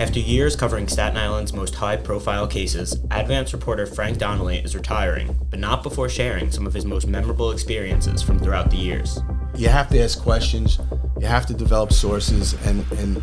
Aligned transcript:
After 0.00 0.18
years 0.18 0.56
covering 0.56 0.88
Staten 0.88 1.18
Island's 1.18 1.52
most 1.52 1.74
high 1.74 1.98
profile 1.98 2.46
cases, 2.46 2.98
Advance 3.10 3.52
reporter 3.52 3.84
Frank 3.84 4.16
Donnelly 4.16 4.56
is 4.56 4.74
retiring, 4.74 5.38
but 5.50 5.58
not 5.58 5.82
before 5.82 6.08
sharing 6.08 6.50
some 6.50 6.66
of 6.66 6.72
his 6.72 6.86
most 6.86 7.06
memorable 7.06 7.50
experiences 7.50 8.22
from 8.22 8.38
throughout 8.38 8.70
the 8.70 8.78
years. 8.78 9.20
You 9.54 9.68
have 9.68 9.90
to 9.90 10.02
ask 10.02 10.18
questions, 10.18 10.78
you 11.20 11.26
have 11.26 11.44
to 11.48 11.52
develop 11.52 11.92
sources, 11.92 12.54
and, 12.66 12.90
and 12.92 13.22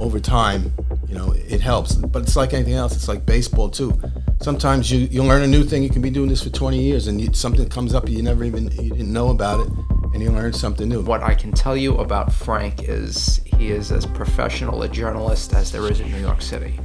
over 0.00 0.18
time, 0.18 0.72
you 1.06 1.14
know, 1.14 1.30
it 1.30 1.60
helps. 1.60 1.94
But 1.94 2.24
it's 2.24 2.34
like 2.34 2.52
anything 2.52 2.74
else, 2.74 2.96
it's 2.96 3.06
like 3.06 3.24
baseball 3.24 3.70
too. 3.70 3.96
Sometimes 4.40 4.90
you, 4.90 5.06
you 5.12 5.22
learn 5.22 5.42
a 5.42 5.46
new 5.46 5.62
thing, 5.62 5.84
you 5.84 5.90
can 5.90 6.02
be 6.02 6.10
doing 6.10 6.28
this 6.28 6.42
for 6.42 6.50
20 6.50 6.82
years, 6.82 7.06
and 7.06 7.20
you, 7.20 7.32
something 7.32 7.68
comes 7.68 7.94
up 7.94 8.08
you 8.08 8.20
never 8.20 8.42
even 8.42 8.64
you 8.72 8.90
didn't 8.90 9.12
know 9.12 9.28
about 9.28 9.60
it, 9.60 9.72
and 10.12 10.22
you 10.22 10.30
learn 10.30 10.52
something 10.52 10.88
new. 10.88 11.00
What 11.00 11.22
I 11.22 11.34
can 11.34 11.52
tell 11.52 11.76
you 11.76 11.96
about 11.98 12.32
Frank 12.32 12.88
is 12.88 13.40
he 13.58 13.70
is 13.70 13.90
as 13.90 14.06
professional 14.06 14.82
a 14.82 14.88
journalist 14.88 15.54
as 15.54 15.72
there 15.72 15.90
is 15.90 16.00
in 16.00 16.10
New 16.10 16.20
York 16.20 16.42
City. 16.42 16.78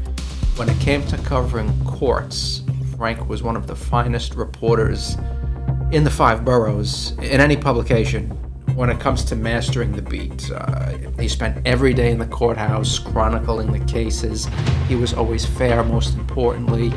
When 0.56 0.70
it 0.70 0.80
came 0.80 1.06
to 1.08 1.18
covering 1.20 1.72
courts, 1.86 2.64
Frank 2.98 3.28
was 3.28 3.44
one 3.44 3.56
of 3.56 3.68
the 3.68 3.76
finest 3.76 4.36
reporters 4.36 5.18
in 5.92 6.04
the 6.04 6.10
five 6.10 6.44
boroughs 6.44 7.12
in 7.20 7.40
any 7.42 7.56
publication 7.56 8.30
when 8.76 8.90
it 8.90 9.00
comes 9.00 9.24
to 9.26 9.36
mastering 9.36 9.92
the 9.92 10.02
beat. 10.02 10.52
Uh, 10.52 10.94
he 11.20 11.28
spent 11.28 11.66
every 11.66 11.94
day 11.94 12.12
in 12.12 12.20
the 12.20 12.28
courthouse 12.28 13.00
chronicling 13.00 13.72
the 13.72 13.84
cases. 13.92 14.48
He 14.88 14.96
was 14.96 15.14
always 15.14 15.46
fair, 15.46 15.84
most 15.84 16.16
importantly. 16.16 16.92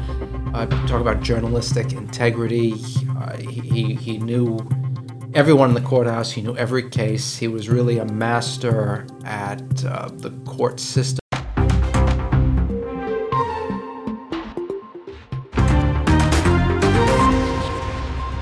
Uh, 0.53 0.67
talk 0.87 1.01
about 1.01 1.23
journalistic 1.23 1.93
integrity. 1.93 2.75
Uh, 3.19 3.37
he, 3.37 3.95
he 3.95 4.19
knew 4.19 4.59
everyone 5.33 5.69
in 5.69 5.75
the 5.75 5.81
courthouse. 5.81 6.33
He 6.33 6.43
knew 6.43 6.57
every 6.57 6.89
case. 6.91 7.37
He 7.37 7.47
was 7.47 7.69
really 7.69 7.99
a 7.99 8.05
master 8.05 9.07
at 9.25 9.85
uh, 9.85 10.09
the 10.13 10.31
court 10.45 10.81
system. 10.81 11.21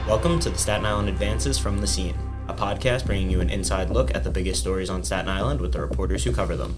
Welcome 0.06 0.41
to 0.41 0.50
the 0.50 0.58
Staten 0.58 0.86
Island 0.86 1.11
Advances 1.11 1.58
from 1.58 1.78
the 1.78 1.86
Scene, 1.86 2.17
a 2.48 2.55
podcast 2.55 3.05
bringing 3.05 3.30
you 3.30 3.41
an 3.41 3.50
inside 3.50 3.91
look 3.91 4.14
at 4.14 4.25
the 4.25 4.30
biggest 4.30 4.61
stories 4.61 4.89
on 4.89 5.05
Staten 5.05 5.28
Island 5.28 5.61
with 5.61 5.73
the 5.73 5.80
reporters 5.80 6.25
who 6.25 6.33
cover 6.33 6.56
them. 6.56 6.75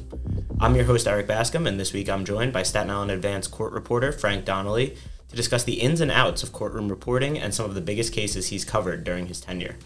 I'm 0.58 0.74
your 0.74 0.84
host, 0.84 1.06
Erik 1.06 1.28
Bascome, 1.28 1.68
and 1.68 1.78
this 1.78 1.92
week 1.92 2.08
I'm 2.08 2.24
joined 2.24 2.52
by 2.52 2.64
Staten 2.64 2.90
Island 2.90 3.12
Advance 3.12 3.46
court 3.46 3.72
reporter 3.72 4.10
Frank 4.10 4.44
Donnelly 4.44 4.96
to 5.28 5.36
discuss 5.36 5.62
the 5.62 5.80
ins 5.80 6.00
and 6.00 6.10
outs 6.10 6.42
of 6.42 6.52
courtroom 6.52 6.88
reporting 6.88 7.38
and 7.38 7.54
some 7.54 7.66
of 7.66 7.76
the 7.76 7.80
biggest 7.80 8.12
cases 8.12 8.48
he's 8.48 8.64
covered 8.64 9.04
during 9.04 9.26
his 9.26 9.40
tenure. 9.40 9.76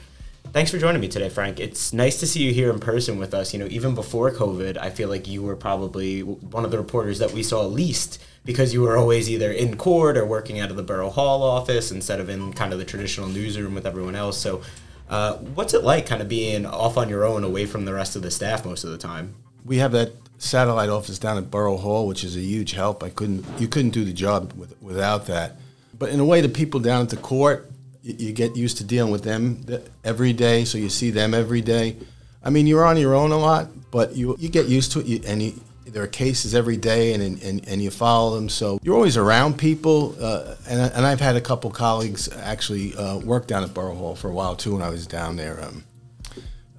Thanks 0.54 0.70
for 0.70 0.78
joining 0.78 1.00
me 1.00 1.08
today, 1.08 1.30
Frank. 1.30 1.58
It's 1.58 1.92
nice 1.92 2.20
to 2.20 2.28
see 2.28 2.40
you 2.40 2.54
here 2.54 2.70
in 2.70 2.78
person 2.78 3.18
with 3.18 3.34
us. 3.34 3.52
You 3.52 3.58
know, 3.58 3.66
even 3.70 3.96
before 3.96 4.30
COVID, 4.30 4.76
I 4.76 4.88
feel 4.88 5.08
like 5.08 5.26
you 5.26 5.42
were 5.42 5.56
probably 5.56 6.22
one 6.22 6.64
of 6.64 6.70
the 6.70 6.78
reporters 6.78 7.18
that 7.18 7.32
we 7.32 7.42
saw 7.42 7.62
least 7.62 8.22
because 8.44 8.72
you 8.72 8.82
were 8.82 8.96
always 8.96 9.28
either 9.28 9.50
in 9.50 9.76
court 9.76 10.16
or 10.16 10.24
working 10.24 10.60
out 10.60 10.70
of 10.70 10.76
the 10.76 10.84
Borough 10.84 11.10
Hall 11.10 11.42
office 11.42 11.90
instead 11.90 12.20
of 12.20 12.28
in 12.28 12.52
kind 12.52 12.72
of 12.72 12.78
the 12.78 12.84
traditional 12.84 13.26
newsroom 13.26 13.74
with 13.74 13.84
everyone 13.84 14.14
else. 14.14 14.38
So, 14.38 14.62
uh, 15.08 15.38
what's 15.38 15.74
it 15.74 15.82
like 15.82 16.06
kind 16.06 16.22
of 16.22 16.28
being 16.28 16.66
off 16.66 16.96
on 16.96 17.08
your 17.08 17.24
own 17.24 17.42
away 17.42 17.66
from 17.66 17.84
the 17.84 17.92
rest 17.92 18.14
of 18.14 18.22
the 18.22 18.30
staff 18.30 18.64
most 18.64 18.84
of 18.84 18.92
the 18.92 18.98
time? 18.98 19.34
We 19.64 19.78
have 19.78 19.90
that 19.90 20.12
satellite 20.38 20.88
office 20.88 21.18
down 21.18 21.36
at 21.36 21.50
Borough 21.50 21.78
Hall, 21.78 22.06
which 22.06 22.22
is 22.22 22.36
a 22.36 22.40
huge 22.40 22.74
help. 22.74 23.02
I 23.02 23.10
couldn't, 23.10 23.44
you 23.58 23.66
couldn't 23.66 23.90
do 23.90 24.04
the 24.04 24.12
job 24.12 24.52
with, 24.52 24.80
without 24.80 25.26
that. 25.26 25.56
But 25.98 26.10
in 26.10 26.20
a 26.20 26.24
way, 26.24 26.40
the 26.40 26.48
people 26.48 26.78
down 26.78 27.02
at 27.02 27.08
the 27.08 27.16
court, 27.16 27.72
you, 28.04 28.32
get 28.32 28.54
used 28.54 28.76
to 28.78 28.84
dealing 28.84 29.10
with 29.10 29.24
them 29.24 29.64
every 30.04 30.32
day, 30.32 30.64
so 30.64 30.76
you 30.76 30.90
see 30.90 31.10
them 31.10 31.32
every 31.32 31.62
day. 31.62 31.96
I 32.42 32.50
mean, 32.50 32.66
you're 32.66 32.84
on 32.84 32.98
your 32.98 33.14
own 33.14 33.32
a 33.32 33.38
lot, 33.38 33.68
but 33.90 34.14
you 34.14 34.36
you 34.38 34.50
get 34.50 34.66
used 34.66 34.92
to 34.92 35.00
it, 35.00 35.06
you, 35.06 35.20
and 35.26 35.42
you, 35.42 35.60
there 35.86 36.02
are 36.02 36.08
cases 36.08 36.54
every 36.54 36.76
day, 36.76 37.14
and, 37.14 37.22
and 37.22 37.66
and 37.66 37.82
you 37.82 37.90
follow 37.90 38.34
them. 38.34 38.48
So 38.50 38.78
you're 38.82 38.94
always 38.94 39.16
around 39.16 39.58
people, 39.58 40.14
uh, 40.20 40.56
and 40.68 40.92
and 40.92 41.06
I've 41.06 41.20
had 41.20 41.36
a 41.36 41.40
couple 41.40 41.70
colleagues 41.70 42.28
actually 42.28 42.94
uh, 42.94 43.18
work 43.18 43.46
down 43.46 43.62
at 43.62 43.72
Borough 43.72 43.94
Hall 43.94 44.14
for 44.14 44.28
a 44.28 44.34
while 44.34 44.56
too 44.56 44.74
when 44.74 44.82
I 44.82 44.90
was 44.90 45.06
down 45.06 45.36
there. 45.36 45.64
Um, 45.64 45.84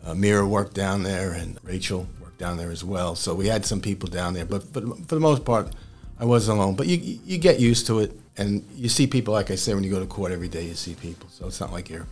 uh, 0.05 0.13
Mira 0.13 0.47
worked 0.47 0.75
down 0.75 1.01
there, 1.01 1.31
and 1.31 1.57
Rachel 1.63 2.07
worked 2.21 2.37
down 2.37 2.57
there 2.57 2.69
as 2.69 2.83
well. 2.83 3.15
So 3.15 3.33
we 3.33 3.47
had 3.47 3.65
some 3.65 3.81
people 3.81 4.07
down 4.07 4.35
there, 4.35 4.45
but 4.45 4.61
for, 4.71 4.81
for 4.81 5.15
the 5.15 5.21
most 5.21 5.43
part, 5.43 5.73
I 6.19 6.25
was 6.25 6.47
alone. 6.47 6.75
But 6.75 6.85
you 6.85 7.19
you 7.25 7.39
get 7.39 7.59
used 7.59 7.87
to 7.87 7.99
it, 7.99 8.11
and 8.37 8.67
you 8.75 8.89
see 8.89 9.07
people. 9.07 9.33
Like 9.33 9.51
I 9.51 9.55
said, 9.55 9.75
when 9.75 9.83
you 9.83 9.91
go 9.91 9.99
to 9.99 10.05
court 10.05 10.31
every 10.31 10.49
day, 10.49 10.65
you 10.65 10.75
see 10.75 10.95
people. 10.95 11.29
So 11.29 11.47
it's 11.47 11.59
not 11.59 11.71
like 11.71 11.89
you're 11.89 12.07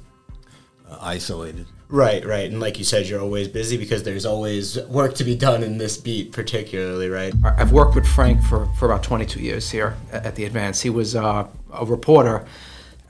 uh, 0.89 0.97
isolated. 1.01 1.65
Right, 1.89 2.25
right. 2.25 2.49
And 2.49 2.59
like 2.59 2.79
you 2.79 2.85
said, 2.85 3.07
you're 3.07 3.21
always 3.21 3.47
busy 3.47 3.77
because 3.77 4.03
there's 4.03 4.25
always 4.25 4.79
work 4.87 5.13
to 5.15 5.23
be 5.23 5.35
done 5.35 5.63
in 5.63 5.77
this 5.77 5.97
beat, 5.97 6.31
particularly, 6.31 7.07
right? 7.07 7.33
I've 7.43 7.71
worked 7.71 7.93
with 7.93 8.07
Frank 8.07 8.41
for, 8.41 8.65
for 8.79 8.85
about 8.85 9.03
22 9.03 9.39
years 9.39 9.69
here 9.69 9.95
at 10.11 10.35
the 10.35 10.45
Advance. 10.45 10.81
He 10.81 10.89
was 10.89 11.15
uh, 11.15 11.47
a 11.71 11.85
reporter 11.85 12.45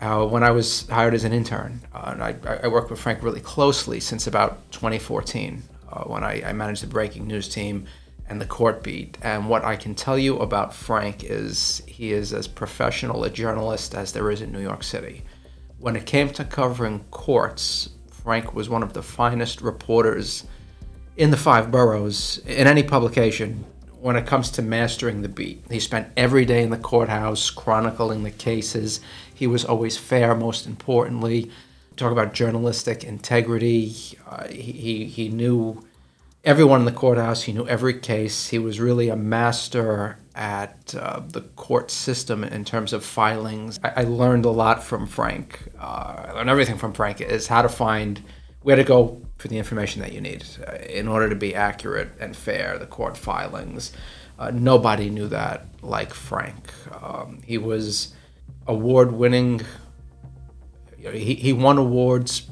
uh, 0.01 0.25
when 0.25 0.43
I 0.43 0.51
was 0.51 0.87
hired 0.89 1.13
as 1.13 1.23
an 1.23 1.31
intern. 1.31 1.79
Uh, 1.93 2.09
and 2.11 2.23
I, 2.23 2.35
I, 2.63 2.67
worked 2.67 2.91
with 2.91 2.99
Frank 2.99 3.23
really 3.23 3.39
closely 3.39 4.01
since 4.01 4.27
about 4.27 4.69
2014 4.73 5.63
uh, 5.89 6.03
when 6.03 6.25
I, 6.25 6.49
I 6.49 6.51
managed 6.51 6.83
the 6.83 6.87
breaking 6.87 7.25
news 7.25 7.47
team 7.47 7.85
and 8.27 8.39
the 8.39 8.45
court 8.45 8.83
beat. 8.83 9.17
And 9.21 9.49
what 9.49 9.63
I 9.63 9.75
can 9.75 9.95
tell 9.95 10.17
you 10.17 10.39
about 10.39 10.73
Frank 10.73 11.23
is 11.23 11.81
he 11.87 12.13
is 12.13 12.33
as 12.33 12.47
professional 12.47 13.23
a 13.23 13.29
journalist 13.29 13.93
as 13.93 14.13
there 14.13 14.31
is 14.31 14.41
in 14.41 14.51
New 14.51 14.61
York 14.61 14.83
City. 14.83 15.23
When 15.79 15.95
it 15.95 16.05
came 16.05 16.29
to 16.29 16.45
covering 16.45 17.03
courts, 17.11 17.89
Frank 18.09 18.53
was 18.53 18.69
one 18.69 18.83
of 18.83 18.93
the 18.93 19.03
finest 19.03 19.61
reporters 19.61 20.45
in 21.17 21.29
the 21.29 21.37
five 21.37 21.69
boroughs 21.69 22.39
in 22.45 22.67
any 22.67 22.83
publication 22.83 23.65
when 23.99 24.15
it 24.15 24.25
comes 24.25 24.49
to 24.51 24.61
mastering 24.61 25.21
the 25.21 25.29
beat. 25.29 25.63
He 25.69 25.79
spent 25.79 26.11
every 26.17 26.45
day 26.45 26.63
in 26.63 26.69
the 26.69 26.77
courthouse 26.77 27.49
chronicling 27.49 28.23
the 28.23 28.31
cases. 28.31 28.99
He 29.33 29.47
was 29.47 29.63
always 29.63 29.97
fair, 29.97 30.35
most 30.35 30.65
importantly. 30.65 31.51
Talk 31.95 32.11
about 32.11 32.33
journalistic 32.33 33.03
integrity. 33.03 33.95
Uh, 34.27 34.47
he, 34.47 35.05
he 35.05 35.29
knew 35.29 35.85
everyone 36.43 36.81
in 36.81 36.85
the 36.85 36.91
courthouse, 36.91 37.43
he 37.43 37.53
knew 37.53 37.67
every 37.67 37.99
case. 37.99 38.49
He 38.49 38.59
was 38.59 38.79
really 38.79 39.09
a 39.09 39.15
master 39.15 40.19
at 40.35 40.93
uh, 40.95 41.21
the 41.25 41.41
court 41.41 41.89
system 41.91 42.43
in 42.43 42.65
terms 42.65 42.91
of 42.91 43.05
filings. 43.05 43.79
I, 43.83 44.01
I 44.01 44.03
learned 44.03 44.45
a 44.45 44.49
lot 44.49 44.83
from 44.83 45.07
Frank. 45.07 45.69
Uh, 45.79 46.25
I 46.27 46.31
learned 46.31 46.49
everything 46.49 46.77
from 46.77 46.93
Frank 46.93 47.21
is 47.21 47.47
how 47.47 47.61
to 47.61 47.69
find 47.69 48.21
where 48.61 48.75
to 48.75 48.83
go 48.83 49.21
for 49.37 49.47
the 49.47 49.57
information 49.57 50.01
that 50.01 50.13
you 50.13 50.21
need 50.21 50.43
uh, 50.67 50.75
in 50.75 51.07
order 51.07 51.29
to 51.29 51.35
be 51.35 51.55
accurate 51.55 52.09
and 52.19 52.35
fair. 52.35 52.77
The 52.77 52.87
court 52.87 53.17
filings. 53.17 53.93
Uh, 54.39 54.51
nobody 54.51 55.09
knew 55.09 55.27
that 55.27 55.67
like 55.81 56.13
Frank. 56.13 56.73
Um, 57.01 57.41
he 57.45 57.57
was 57.57 58.13
award-winning. 58.67 59.61
He, 60.97 61.35
he 61.35 61.53
won 61.53 61.77
awards 61.77 62.47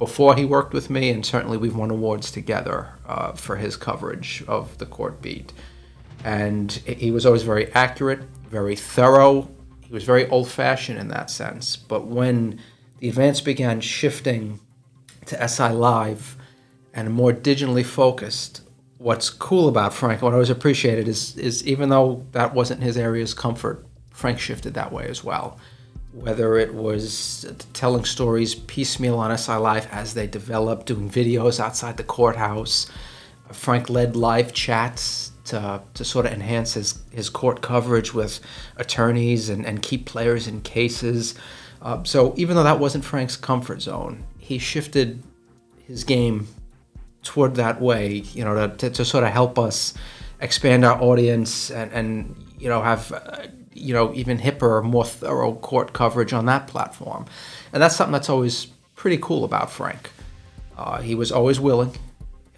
before 0.00 0.34
he 0.34 0.44
worked 0.44 0.72
with 0.72 0.90
me, 0.90 1.10
and 1.10 1.24
certainly 1.24 1.56
we've 1.56 1.76
won 1.76 1.92
awards 1.92 2.32
together 2.32 2.88
uh, 3.06 3.32
for 3.32 3.54
his 3.54 3.76
coverage 3.76 4.42
of 4.48 4.76
the 4.78 4.86
court 4.86 5.22
beat 5.22 5.52
and 6.24 6.72
he 6.72 7.10
was 7.10 7.24
always 7.24 7.42
very 7.42 7.72
accurate, 7.72 8.20
very 8.48 8.76
thorough. 8.76 9.48
He 9.80 9.92
was 9.92 10.04
very 10.04 10.28
old 10.28 10.48
fashioned 10.48 10.98
in 10.98 11.08
that 11.08 11.30
sense. 11.30 11.76
But 11.76 12.06
when 12.06 12.60
the 12.98 13.08
events 13.08 13.40
began 13.40 13.80
shifting 13.80 14.60
to 15.26 15.48
SI 15.48 15.70
Live 15.70 16.36
and 16.92 17.12
more 17.12 17.32
digitally 17.32 17.84
focused, 17.84 18.62
what's 18.98 19.30
cool 19.30 19.68
about 19.68 19.94
Frank, 19.94 20.22
what 20.22 20.32
I 20.32 20.34
always 20.34 20.50
appreciated 20.50 21.08
is, 21.08 21.36
is 21.36 21.66
even 21.66 21.88
though 21.88 22.26
that 22.32 22.54
wasn't 22.54 22.82
his 22.82 22.96
area's 22.96 23.32
comfort, 23.32 23.86
Frank 24.10 24.38
shifted 24.38 24.74
that 24.74 24.92
way 24.92 25.06
as 25.06 25.24
well. 25.24 25.58
Whether 26.12 26.58
it 26.58 26.74
was 26.74 27.50
telling 27.72 28.04
stories 28.04 28.54
piecemeal 28.54 29.18
on 29.18 29.36
SI 29.36 29.54
Live 29.54 29.86
as 29.92 30.14
they 30.14 30.26
developed, 30.26 30.86
doing 30.86 31.08
videos 31.08 31.60
outside 31.60 31.96
the 31.96 32.04
courthouse, 32.04 32.90
Frank 33.52 33.88
led 33.88 34.16
live 34.16 34.52
chats 34.52 35.32
to, 35.46 35.82
to 35.94 36.04
sort 36.04 36.26
of 36.26 36.32
enhance 36.32 36.74
his, 36.74 37.00
his 37.10 37.28
court 37.28 37.60
coverage 37.60 38.14
with 38.14 38.40
attorneys 38.76 39.48
and, 39.48 39.66
and 39.66 39.82
keep 39.82 40.06
players 40.06 40.46
in 40.46 40.60
cases. 40.62 41.34
Uh, 41.82 42.02
so 42.04 42.34
even 42.36 42.56
though 42.56 42.62
that 42.62 42.78
wasn't 42.78 43.04
Frank's 43.04 43.36
comfort 43.36 43.82
zone, 43.82 44.24
he 44.38 44.58
shifted 44.58 45.22
his 45.86 46.04
game 46.04 46.46
toward 47.22 47.56
that 47.56 47.80
way, 47.80 48.14
you 48.32 48.44
know, 48.44 48.54
to, 48.68 48.76
to, 48.76 48.90
to 48.90 49.04
sort 49.04 49.24
of 49.24 49.30
help 49.30 49.58
us 49.58 49.94
expand 50.40 50.84
our 50.84 51.00
audience 51.02 51.70
and, 51.70 51.92
and 51.92 52.44
you 52.58 52.68
know, 52.68 52.82
have, 52.82 53.10
uh, 53.12 53.46
you 53.80 53.94
know, 53.94 54.12
even 54.14 54.38
hipper, 54.38 54.82
more 54.82 55.04
thorough 55.04 55.54
court 55.54 55.92
coverage 55.92 56.32
on 56.32 56.46
that 56.46 56.66
platform. 56.66 57.26
And 57.72 57.82
that's 57.82 57.96
something 57.96 58.12
that's 58.12 58.28
always 58.28 58.66
pretty 58.94 59.18
cool 59.18 59.44
about 59.44 59.70
Frank. 59.70 60.10
Uh, 60.76 61.00
he 61.00 61.14
was 61.14 61.32
always 61.32 61.58
willing 61.58 61.94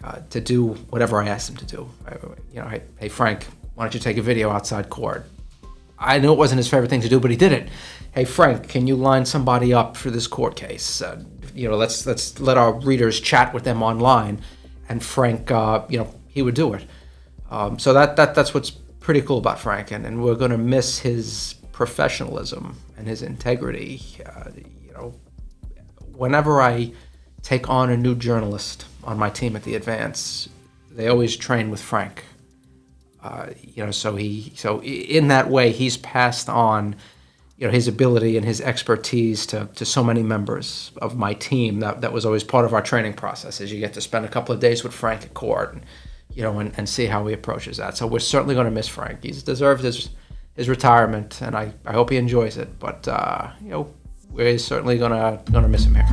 uh, 0.03 0.19
to 0.29 0.41
do 0.41 0.69
whatever 0.89 1.21
I 1.21 1.27
asked 1.27 1.49
him 1.49 1.57
to 1.57 1.65
do. 1.65 1.89
I, 2.07 2.15
you 2.53 2.61
know, 2.61 2.67
hey, 2.67 2.83
hey, 2.97 3.09
Frank, 3.09 3.47
why 3.75 3.85
don't 3.85 3.93
you 3.93 3.99
take 3.99 4.17
a 4.17 4.21
video 4.21 4.49
outside 4.49 4.89
court? 4.89 5.25
I 5.97 6.19
knew 6.19 6.31
it 6.33 6.37
wasn't 6.37 6.57
his 6.57 6.67
favorite 6.67 6.89
thing 6.89 7.01
to 7.01 7.09
do, 7.09 7.19
but 7.19 7.31
he 7.31 7.37
did 7.37 7.53
it. 7.53 7.69
Hey, 8.11 8.25
Frank, 8.25 8.67
can 8.67 8.87
you 8.87 8.95
line 8.95 9.25
somebody 9.25 9.73
up 9.73 9.95
for 9.95 10.11
this 10.11 10.27
court 10.27 10.55
case? 10.55 11.01
Uh, 11.01 11.23
you 11.55 11.69
know, 11.69 11.77
let's 11.77 12.05
let's 12.05 12.39
let 12.39 12.57
our 12.57 12.73
readers 12.73 13.19
chat 13.19 13.53
with 13.53 13.63
them 13.63 13.81
online. 13.81 14.41
And 14.89 15.03
Frank, 15.03 15.49
uh, 15.49 15.85
you 15.87 15.97
know, 15.97 16.13
he 16.27 16.41
would 16.41 16.55
do 16.55 16.73
it. 16.73 16.85
Um, 17.49 17.79
so 17.79 17.93
that 17.93 18.15
that 18.17 18.35
that's 18.35 18.53
what's 18.53 18.71
pretty 19.03 19.21
cool 19.21 19.37
about 19.37 19.59
Franken, 19.59 20.05
and, 20.05 20.23
we're 20.23 20.33
going 20.33 20.51
to 20.51 20.57
miss 20.57 20.97
his 20.97 21.55
professionalism 21.73 22.77
and 22.97 23.05
his 23.05 23.21
integrity. 23.21 24.01
Uh, 24.25 24.49
you 24.55 24.93
know, 24.93 25.13
whenever 26.15 26.61
I 26.61 26.93
take 27.41 27.69
on 27.69 27.89
a 27.89 27.97
new 27.97 28.15
journalist 28.15 28.85
on 29.03 29.19
my 29.19 29.29
team 29.29 29.55
at 29.55 29.63
the 29.63 29.75
Advance, 29.75 30.47
they 30.89 31.07
always 31.09 31.35
train 31.35 31.69
with 31.69 31.81
Frank. 31.81 32.23
Uh, 33.21 33.49
you 33.61 33.85
know, 33.85 33.91
so 33.91 34.15
he 34.15 34.53
so 34.55 34.81
in 34.83 35.27
that 35.29 35.49
way 35.49 35.71
he's 35.71 35.97
passed 35.97 36.49
on, 36.49 36.95
you 37.57 37.67
know, 37.67 37.73
his 37.73 37.87
ability 37.87 38.35
and 38.37 38.45
his 38.45 38.59
expertise 38.61 39.45
to, 39.47 39.69
to 39.75 39.85
so 39.85 40.03
many 40.03 40.23
members 40.23 40.91
of 41.01 41.17
my 41.17 41.33
team. 41.33 41.79
That 41.79 42.01
that 42.01 42.11
was 42.13 42.25
always 42.25 42.43
part 42.43 42.65
of 42.65 42.73
our 42.73 42.81
training 42.81 43.13
process. 43.13 43.61
Is 43.61 43.71
you 43.71 43.79
get 43.79 43.93
to 43.93 44.01
spend 44.01 44.25
a 44.25 44.29
couple 44.29 44.53
of 44.53 44.61
days 44.61 44.83
with 44.83 44.93
Frank 44.93 45.23
at 45.23 45.33
court, 45.33 45.73
and 45.73 45.85
you 46.35 46.43
know, 46.43 46.59
and, 46.59 46.73
and 46.77 46.87
see 46.87 47.05
how 47.05 47.25
he 47.27 47.33
approaches 47.33 47.77
that. 47.77 47.97
So 47.97 48.07
we're 48.07 48.19
certainly 48.19 48.55
going 48.55 48.65
to 48.65 48.71
miss 48.71 48.87
Frank. 48.87 49.23
He's 49.23 49.43
deserved 49.43 49.83
his 49.83 50.09
his 50.55 50.69
retirement, 50.69 51.41
and 51.41 51.55
I, 51.55 51.73
I 51.85 51.93
hope 51.93 52.11
he 52.11 52.17
enjoys 52.17 52.57
it. 52.57 52.79
But 52.79 53.07
uh, 53.07 53.51
you 53.61 53.69
know, 53.69 53.93
we're 54.33 54.57
certainly 54.57 54.97
gonna 54.97 55.41
gonna 55.51 55.67
miss 55.67 55.85
him 55.85 55.95
here. 55.95 56.07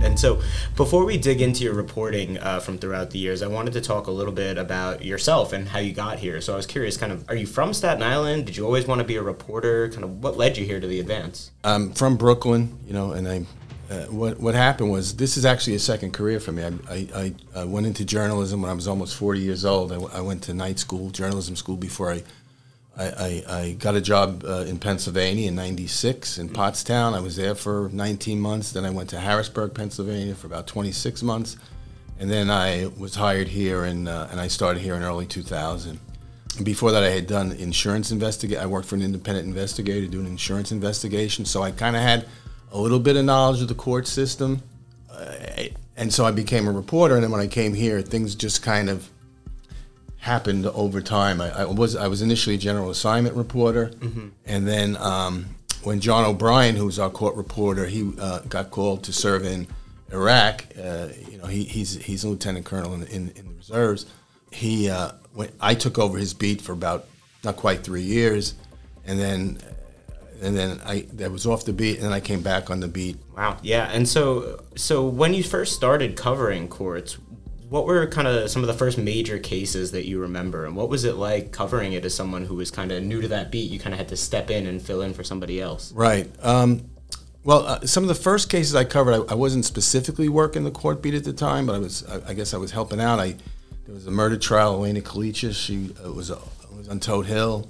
And 0.00 0.18
so, 0.18 0.40
before 0.76 1.04
we 1.04 1.16
dig 1.16 1.40
into 1.42 1.64
your 1.64 1.74
reporting 1.74 2.38
uh, 2.38 2.60
from 2.60 2.78
throughout 2.78 3.10
the 3.10 3.18
years, 3.18 3.42
I 3.42 3.46
wanted 3.46 3.72
to 3.74 3.80
talk 3.80 4.06
a 4.06 4.10
little 4.10 4.32
bit 4.32 4.58
about 4.58 5.04
yourself 5.04 5.52
and 5.52 5.68
how 5.68 5.78
you 5.78 5.92
got 5.92 6.18
here. 6.18 6.40
So 6.40 6.52
I 6.52 6.56
was 6.56 6.66
curious, 6.66 6.96
kind 6.96 7.12
of, 7.12 7.28
are 7.28 7.34
you 7.34 7.46
from 7.46 7.74
Staten 7.74 8.02
Island? 8.02 8.46
Did 8.46 8.56
you 8.56 8.64
always 8.64 8.86
want 8.86 9.00
to 9.00 9.04
be 9.04 9.16
a 9.16 9.22
reporter? 9.22 9.88
Kind 9.90 10.04
of, 10.04 10.22
what 10.22 10.36
led 10.36 10.56
you 10.56 10.64
here 10.64 10.80
to 10.80 10.86
the 10.86 11.00
Advance? 11.00 11.50
I'm 11.64 11.92
from 11.92 12.16
Brooklyn, 12.16 12.78
you 12.86 12.92
know, 12.92 13.12
and 13.12 13.28
I. 13.28 13.46
Uh, 13.90 14.04
what 14.04 14.40
what 14.40 14.54
happened 14.54 14.90
was 14.90 15.16
this 15.16 15.36
is 15.36 15.44
actually 15.44 15.74
a 15.74 15.78
second 15.78 16.12
career 16.12 16.40
for 16.40 16.52
me. 16.52 16.64
I, 16.64 17.08
I, 17.14 17.34
I 17.54 17.64
went 17.64 17.86
into 17.86 18.04
journalism 18.04 18.62
when 18.62 18.70
I 18.70 18.74
was 18.74 18.88
almost 18.88 19.16
40 19.16 19.40
years 19.40 19.64
old. 19.64 19.92
I, 19.92 19.96
I 20.18 20.20
went 20.20 20.42
to 20.44 20.54
night 20.54 20.78
school, 20.78 21.10
journalism 21.10 21.54
school, 21.54 21.76
before 21.76 22.12
I 22.12 22.22
I, 22.96 23.44
I, 23.48 23.76
got 23.78 23.96
a 23.96 24.00
job 24.00 24.44
uh, 24.44 24.64
in 24.68 24.78
Pennsylvania 24.78 25.48
in 25.48 25.56
'96 25.56 26.38
in 26.38 26.48
Pottstown. 26.48 27.14
I 27.14 27.20
was 27.20 27.34
there 27.34 27.54
for 27.56 27.90
19 27.92 28.40
months. 28.40 28.70
Then 28.70 28.84
I 28.84 28.90
went 28.90 29.10
to 29.10 29.18
Harrisburg, 29.18 29.74
Pennsylvania, 29.74 30.34
for 30.34 30.46
about 30.46 30.68
26 30.68 31.22
months, 31.22 31.56
and 32.20 32.30
then 32.30 32.50
I 32.50 32.88
was 32.96 33.16
hired 33.16 33.48
here, 33.48 33.84
in, 33.84 34.06
uh, 34.06 34.28
and 34.30 34.40
I 34.40 34.46
started 34.46 34.80
here 34.80 34.94
in 34.94 35.02
early 35.02 35.26
2000. 35.26 35.98
And 36.56 36.64
before 36.64 36.92
that, 36.92 37.02
I 37.02 37.10
had 37.10 37.26
done 37.26 37.50
insurance 37.52 38.12
investigate. 38.12 38.58
I 38.58 38.66
worked 38.66 38.86
for 38.86 38.94
an 38.94 39.02
independent 39.02 39.48
investigator 39.48 40.06
doing 40.06 40.26
insurance 40.26 40.70
investigation, 40.70 41.44
so 41.44 41.62
I 41.62 41.72
kind 41.72 41.96
of 41.96 42.02
had 42.02 42.28
a 42.72 42.78
little 42.78 42.98
bit 42.98 43.16
of 43.16 43.24
knowledge 43.24 43.62
of 43.62 43.68
the 43.68 43.74
court 43.74 44.06
system, 44.06 44.62
uh, 45.10 45.34
and 45.96 46.12
so 46.12 46.24
I 46.24 46.30
became 46.30 46.66
a 46.66 46.72
reporter. 46.72 47.14
And 47.14 47.22
then 47.22 47.30
when 47.30 47.40
I 47.40 47.46
came 47.46 47.74
here, 47.74 48.02
things 48.02 48.34
just 48.34 48.62
kind 48.62 48.90
of 48.90 49.08
happened 50.18 50.66
over 50.66 51.00
time. 51.00 51.40
I, 51.40 51.60
I, 51.60 51.64
was 51.66 51.94
I 51.94 52.08
was 52.08 52.22
initially 52.22 52.56
a 52.56 52.58
general 52.58 52.90
assignment 52.90 53.36
reporter, 53.36 53.88
mm-hmm. 53.88 54.28
and 54.46 54.66
then 54.66 54.96
um, 54.96 55.54
when 55.82 56.00
John 56.00 56.24
O'Brien, 56.24 56.76
who 56.76 56.86
was 56.86 56.98
our 56.98 57.10
court 57.10 57.36
reporter, 57.36 57.86
he 57.86 58.12
uh, 58.18 58.40
got 58.40 58.70
called 58.70 59.04
to 59.04 59.12
serve 59.12 59.44
in 59.44 59.66
Iraq. 60.10 60.64
Uh, 60.76 61.08
you 61.30 61.38
know, 61.38 61.46
he, 61.46 61.64
he's 61.64 62.02
he's 62.02 62.24
a 62.24 62.28
lieutenant 62.28 62.64
colonel 62.64 62.94
in, 62.94 63.02
in, 63.04 63.28
in 63.36 63.48
the 63.48 63.54
reserves. 63.54 64.06
He 64.50 64.88
uh, 64.88 65.12
when 65.34 65.50
I 65.60 65.74
took 65.74 65.98
over 65.98 66.18
his 66.18 66.34
beat 66.34 66.60
for 66.60 66.72
about 66.72 67.06
not 67.44 67.56
quite 67.56 67.84
three 67.84 68.02
years, 68.02 68.54
and 69.06 69.18
then 69.20 69.58
and 70.44 70.56
then 70.56 70.80
I 70.84 71.06
that 71.14 71.32
was 71.32 71.46
off 71.46 71.64
the 71.64 71.72
beat, 71.72 71.96
and 71.96 72.04
then 72.04 72.12
I 72.12 72.20
came 72.20 72.42
back 72.42 72.70
on 72.70 72.80
the 72.80 72.88
beat. 72.88 73.16
Wow, 73.36 73.58
yeah. 73.62 73.90
And 73.92 74.08
so 74.08 74.62
so 74.76 75.06
when 75.06 75.34
you 75.34 75.42
first 75.42 75.74
started 75.74 76.16
covering 76.16 76.68
courts, 76.68 77.18
what 77.68 77.86
were 77.86 78.06
kind 78.06 78.28
of 78.28 78.50
some 78.50 78.62
of 78.62 78.68
the 78.68 78.74
first 78.74 78.98
major 78.98 79.38
cases 79.38 79.92
that 79.92 80.06
you 80.06 80.20
remember, 80.20 80.66
and 80.66 80.76
what 80.76 80.88
was 80.88 81.04
it 81.04 81.16
like 81.16 81.50
covering 81.50 81.92
it 81.92 82.04
as 82.04 82.14
someone 82.14 82.44
who 82.44 82.54
was 82.54 82.70
kind 82.70 82.92
of 82.92 83.02
new 83.02 83.20
to 83.20 83.28
that 83.28 83.50
beat? 83.50 83.70
You 83.70 83.78
kind 83.78 83.94
of 83.94 83.98
had 83.98 84.08
to 84.08 84.16
step 84.16 84.50
in 84.50 84.66
and 84.66 84.80
fill 84.80 85.02
in 85.02 85.14
for 85.14 85.24
somebody 85.24 85.60
else. 85.60 85.92
Right. 85.92 86.30
Um, 86.42 86.90
well, 87.42 87.66
uh, 87.66 87.80
some 87.86 88.04
of 88.04 88.08
the 88.08 88.14
first 88.14 88.48
cases 88.48 88.74
I 88.74 88.84
covered, 88.84 89.12
I, 89.12 89.32
I, 89.32 89.34
wasn't 89.34 89.66
specifically 89.66 90.30
working 90.30 90.64
the 90.64 90.70
court 90.70 91.02
beat 91.02 91.12
at 91.12 91.24
the 91.24 91.32
time, 91.32 91.66
but 91.66 91.74
I 91.74 91.78
was. 91.78 92.04
I, 92.06 92.30
I 92.30 92.34
guess 92.34 92.54
I 92.54 92.58
was 92.58 92.70
helping 92.70 93.00
out. 93.00 93.20
I 93.20 93.36
there 93.86 93.94
was 93.94 94.06
a 94.06 94.10
murder 94.10 94.36
trial. 94.36 94.74
Elena 94.74 95.00
Kalichis, 95.00 95.54
she 95.54 95.94
uh, 96.04 96.12
was 96.12 96.30
uh, 96.30 96.38
was 96.76 96.88
on 96.88 97.00
Todt 97.00 97.26
Hill. 97.26 97.68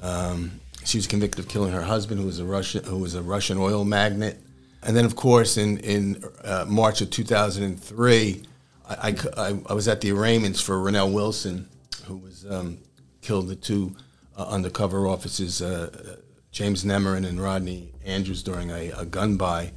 Um, 0.00 0.60
she 0.84 0.98
was 0.98 1.06
convicted 1.06 1.38
of 1.38 1.48
killing 1.48 1.72
her 1.72 1.82
husband, 1.82 2.20
who 2.20 2.26
was 2.26 2.38
a 2.38 2.44
Russian 2.44 2.84
who 2.84 2.98
was 2.98 3.14
a 3.14 3.22
Russian 3.22 3.58
oil 3.58 3.84
magnate. 3.84 4.36
And 4.82 4.96
then, 4.96 5.04
of 5.04 5.16
course, 5.16 5.56
in 5.56 5.78
in 5.78 6.24
uh, 6.42 6.64
March 6.68 7.00
of 7.00 7.10
2003, 7.10 8.42
I, 8.88 9.14
I, 9.36 9.60
I, 9.68 9.72
was 9.72 9.88
at 9.88 10.00
the 10.00 10.10
arraignments 10.10 10.60
for 10.60 10.76
Ronell 10.76 11.12
Wilson, 11.12 11.68
who 12.06 12.16
was 12.16 12.46
um, 12.50 12.78
killed. 13.20 13.48
The 13.48 13.56
two 13.56 13.94
uh, 14.36 14.46
undercover 14.48 15.06
officers, 15.06 15.60
uh, 15.60 16.16
James 16.50 16.84
Nemorin 16.84 17.26
and 17.26 17.40
Rodney 17.40 17.92
Andrews, 18.04 18.42
during 18.42 18.70
a, 18.70 18.90
a, 18.90 19.04
gun 19.04 19.36
buy. 19.36 19.72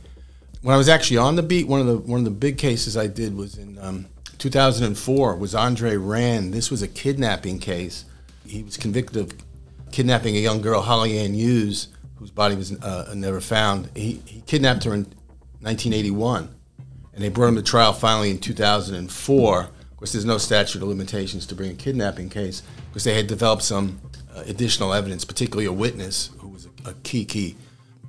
When 0.62 0.74
I 0.74 0.78
was 0.78 0.88
actually 0.88 1.18
on 1.18 1.36
the 1.36 1.44
beat, 1.44 1.68
one 1.68 1.82
of 1.82 1.88
the 1.88 1.98
one 1.98 2.20
of 2.20 2.26
the 2.26 2.32
big 2.32 2.58
cases 2.58 2.96
I 2.96 3.08
did 3.08 3.36
was 3.36 3.58
in 3.58 3.78
um, 3.80 4.08
2004. 4.38 5.36
Was 5.36 5.54
Andre 5.54 5.98
Rand? 5.98 6.54
This 6.54 6.72
was 6.72 6.82
a 6.82 6.88
kidnapping 6.88 7.60
case. 7.60 8.06
He 8.46 8.64
was 8.64 8.78
convicted 8.78 9.18
of 9.18 9.34
kidnapping 9.94 10.36
a 10.36 10.40
young 10.40 10.62
girl, 10.62 10.82
Holly 10.82 11.20
Ann 11.20 11.34
Hughes, 11.34 11.88
whose 12.16 12.32
body 12.32 12.56
was 12.56 12.76
uh, 12.82 13.14
never 13.16 13.40
found. 13.40 13.90
He, 13.96 14.22
he 14.26 14.42
kidnapped 14.42 14.84
her 14.86 14.94
in 14.94 15.04
1981 15.62 16.50
and 17.14 17.24
they 17.24 17.30
brought 17.30 17.50
him 17.50 17.56
to 17.56 17.62
trial 17.62 17.94
finally 17.94 18.32
in 18.32 18.40
2004. 18.40 19.62
Of 19.62 19.98
course, 19.98 20.12
there's 20.12 20.26
no 20.26 20.38
statute 20.38 20.82
of 20.82 20.88
limitations 20.88 21.46
to 21.48 21.56
bring 21.56 21.72
a 21.72 21.76
kidnapping 21.76 22.30
case 22.30 22.64
because 22.90 23.04
they 23.04 23.14
had 23.14 23.28
developed 23.28 23.64
some 23.64 24.02
uh, 24.36 24.44
additional 24.48 24.94
evidence, 24.94 25.24
particularly 25.24 25.66
a 25.66 25.72
witness 25.72 26.32
who 26.40 26.48
was 26.48 26.66
a, 26.66 26.90
a, 26.90 26.94
key 27.04 27.24
key 27.24 27.56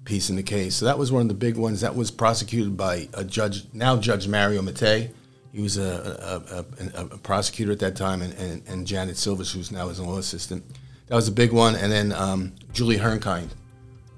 piece 0.05 0.31
in 0.31 0.37
the 0.37 0.43
case. 0.43 0.75
So 0.75 0.87
that 0.87 0.99
was 0.99 1.13
one 1.13 1.23
of 1.23 1.29
the 1.29 1.35
big 1.35 1.57
ones. 1.57 1.83
That 1.83 1.95
was 1.95 2.11
prosecuted 2.11 2.77
by 2.77 3.09
a 3.13 3.25
judge, 3.25 3.65
now 3.73 3.97
Judge 3.99 4.27
Mario 4.27 4.63
Mattei. 4.63 5.11
He 5.53 5.61
was 5.61 5.77
a, 5.77 6.65
a, 6.91 6.99
a 7.15 7.19
prosecutor 7.19 7.71
at 7.71 7.79
that 7.79 7.95
time, 7.95 8.23
and, 8.23 8.35
and, 8.35 8.63
and, 8.67 8.85
Janet 8.85 9.17
Silvers, 9.17 9.53
who's 9.53 9.71
now 9.71 9.89
his 9.89 10.01
law 10.01 10.19
assistant. 10.19 10.65
That 11.07 11.17
was 11.17 11.29
a 11.29 11.33
big 11.33 11.53
one. 11.53 11.77
And 11.77 11.93
then 11.93 12.13
um, 12.13 12.53
Julie 12.73 12.99
Hernkind 12.99 13.51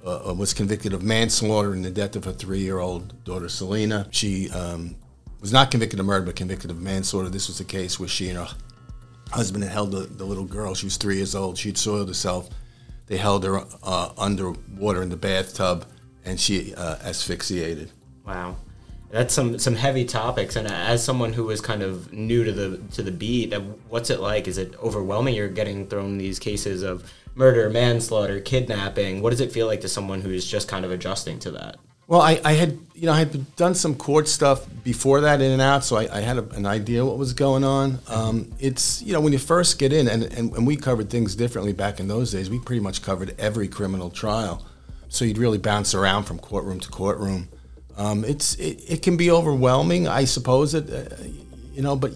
uh, 0.04 0.34
was 0.36 0.54
convicted 0.54 0.92
of 0.92 1.02
manslaughter 1.02 1.74
in 1.74 1.82
the 1.82 1.90
death 1.90 2.16
of 2.16 2.24
her 2.24 2.32
three-year-old 2.32 3.24
daughter 3.24 3.48
Selena. 3.48 4.08
She 4.10 4.50
um, 4.50 4.96
was 5.40 5.52
not 5.52 5.70
convicted 5.70 5.98
of 5.98 6.06
murder, 6.06 6.26
but 6.26 6.36
convicted 6.36 6.70
of 6.70 6.80
manslaughter. 6.80 7.28
This 7.28 7.48
was 7.48 7.60
a 7.60 7.64
case 7.64 7.98
where 7.98 8.08
she 8.08 8.28
and 8.28 8.38
her 8.38 8.48
husband 9.30 9.64
had 9.64 9.72
held 9.72 9.90
the, 9.90 10.00
the 10.00 10.24
little 10.24 10.44
girl. 10.44 10.74
She 10.74 10.86
was 10.86 10.96
three 10.96 11.16
years 11.16 11.34
old. 11.34 11.58
She 11.58 11.70
had 11.70 11.78
soiled 11.78 12.08
herself. 12.08 12.48
They 13.06 13.16
held 13.16 13.44
her 13.44 13.64
uh, 13.82 14.12
underwater 14.18 15.02
in 15.02 15.10
the 15.10 15.16
bathtub, 15.16 15.86
and 16.24 16.38
she 16.40 16.74
uh, 16.74 16.96
asphyxiated. 17.04 17.90
Wow 18.24 18.56
that's 19.16 19.32
some 19.32 19.58
some 19.58 19.74
heavy 19.74 20.04
topics. 20.04 20.56
And 20.56 20.68
as 20.68 21.02
someone 21.02 21.32
who 21.32 21.48
is 21.50 21.60
kind 21.60 21.82
of 21.82 22.12
new 22.12 22.44
to 22.44 22.52
the 22.52 22.78
to 22.92 23.02
the 23.02 23.10
beat 23.10 23.54
what's 23.88 24.10
it 24.10 24.20
like? 24.20 24.46
Is 24.46 24.58
it 24.58 24.74
overwhelming? 24.82 25.34
You're 25.34 25.48
getting 25.48 25.86
thrown 25.86 26.18
these 26.18 26.38
cases 26.38 26.82
of 26.82 27.10
murder 27.34 27.70
manslaughter 27.70 28.40
kidnapping. 28.40 29.22
What 29.22 29.30
does 29.30 29.40
it 29.40 29.52
feel 29.52 29.66
like 29.66 29.80
to 29.82 29.88
someone 29.88 30.20
who 30.20 30.30
is 30.30 30.46
just 30.46 30.68
kind 30.68 30.84
of 30.84 30.90
adjusting 30.90 31.38
to 31.40 31.50
that? 31.52 31.76
Well 32.08 32.20
I, 32.20 32.40
I 32.44 32.52
had 32.52 32.78
you 32.94 33.06
know 33.06 33.12
i 33.12 33.18
had 33.18 33.56
done 33.56 33.74
some 33.74 33.94
court 33.94 34.28
stuff 34.28 34.64
before 34.84 35.22
that 35.22 35.40
in 35.40 35.50
and 35.50 35.60
out 35.60 35.84
so 35.84 35.96
i, 35.96 36.08
I 36.16 36.20
had 36.20 36.38
a, 36.38 36.48
an 36.50 36.64
idea 36.64 37.04
what 37.04 37.18
was 37.18 37.32
going 37.32 37.64
on. 37.64 37.98
Um, 38.08 38.52
it's 38.58 39.02
you 39.02 39.12
know 39.14 39.20
when 39.20 39.32
you 39.32 39.38
first 39.38 39.78
get 39.78 39.92
in 39.92 40.08
and, 40.08 40.24
and, 40.24 40.52
and 40.52 40.66
we 40.66 40.76
covered 40.76 41.08
things 41.08 41.34
differently 41.34 41.72
back 41.72 42.00
in 42.00 42.06
those 42.06 42.32
days 42.32 42.50
we 42.50 42.58
pretty 42.58 42.80
much 42.80 43.02
covered 43.02 43.34
every 43.38 43.66
criminal 43.66 44.10
trial. 44.10 44.66
So 45.08 45.24
you'd 45.24 45.38
really 45.38 45.58
bounce 45.58 45.94
around 45.94 46.24
from 46.24 46.38
courtroom 46.38 46.80
to 46.80 46.88
courtroom 46.90 47.48
um, 47.96 48.24
it's 48.24 48.54
it, 48.56 48.82
it, 48.88 49.02
can 49.02 49.16
be 49.16 49.30
overwhelming, 49.30 50.06
I 50.06 50.24
suppose. 50.24 50.74
It 50.74 50.90
uh, 50.90 51.14
you 51.72 51.82
know, 51.82 51.96
but 51.96 52.12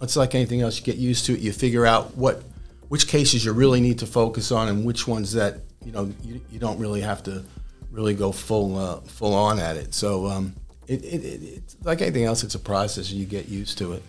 it's 0.00 0.16
like 0.16 0.34
anything 0.34 0.60
else. 0.60 0.78
You 0.78 0.84
get 0.84 0.96
used 0.96 1.26
to 1.26 1.34
it. 1.34 1.40
You 1.40 1.52
figure 1.52 1.84
out 1.84 2.16
what 2.16 2.42
which 2.88 3.08
cases 3.08 3.44
you 3.44 3.52
really 3.52 3.80
need 3.80 3.98
to 4.00 4.06
focus 4.06 4.52
on, 4.52 4.68
and 4.68 4.84
which 4.84 5.06
ones 5.08 5.32
that 5.32 5.60
you 5.84 5.92
know 5.92 6.12
you, 6.22 6.40
you 6.50 6.58
don't 6.58 6.78
really 6.78 7.00
have 7.00 7.22
to 7.24 7.44
really 7.90 8.14
go 8.14 8.30
full 8.30 8.78
uh, 8.78 9.00
full 9.00 9.34
on 9.34 9.58
at 9.58 9.76
it. 9.76 9.94
So 9.94 10.26
um, 10.26 10.54
it, 10.86 11.04
it, 11.04 11.24
it's 11.24 11.76
like 11.82 12.02
anything 12.02 12.24
else. 12.24 12.44
It's 12.44 12.54
a 12.54 12.60
process, 12.60 13.10
you 13.10 13.26
get 13.26 13.48
used 13.48 13.78
to 13.78 13.92
it. 13.92 14.02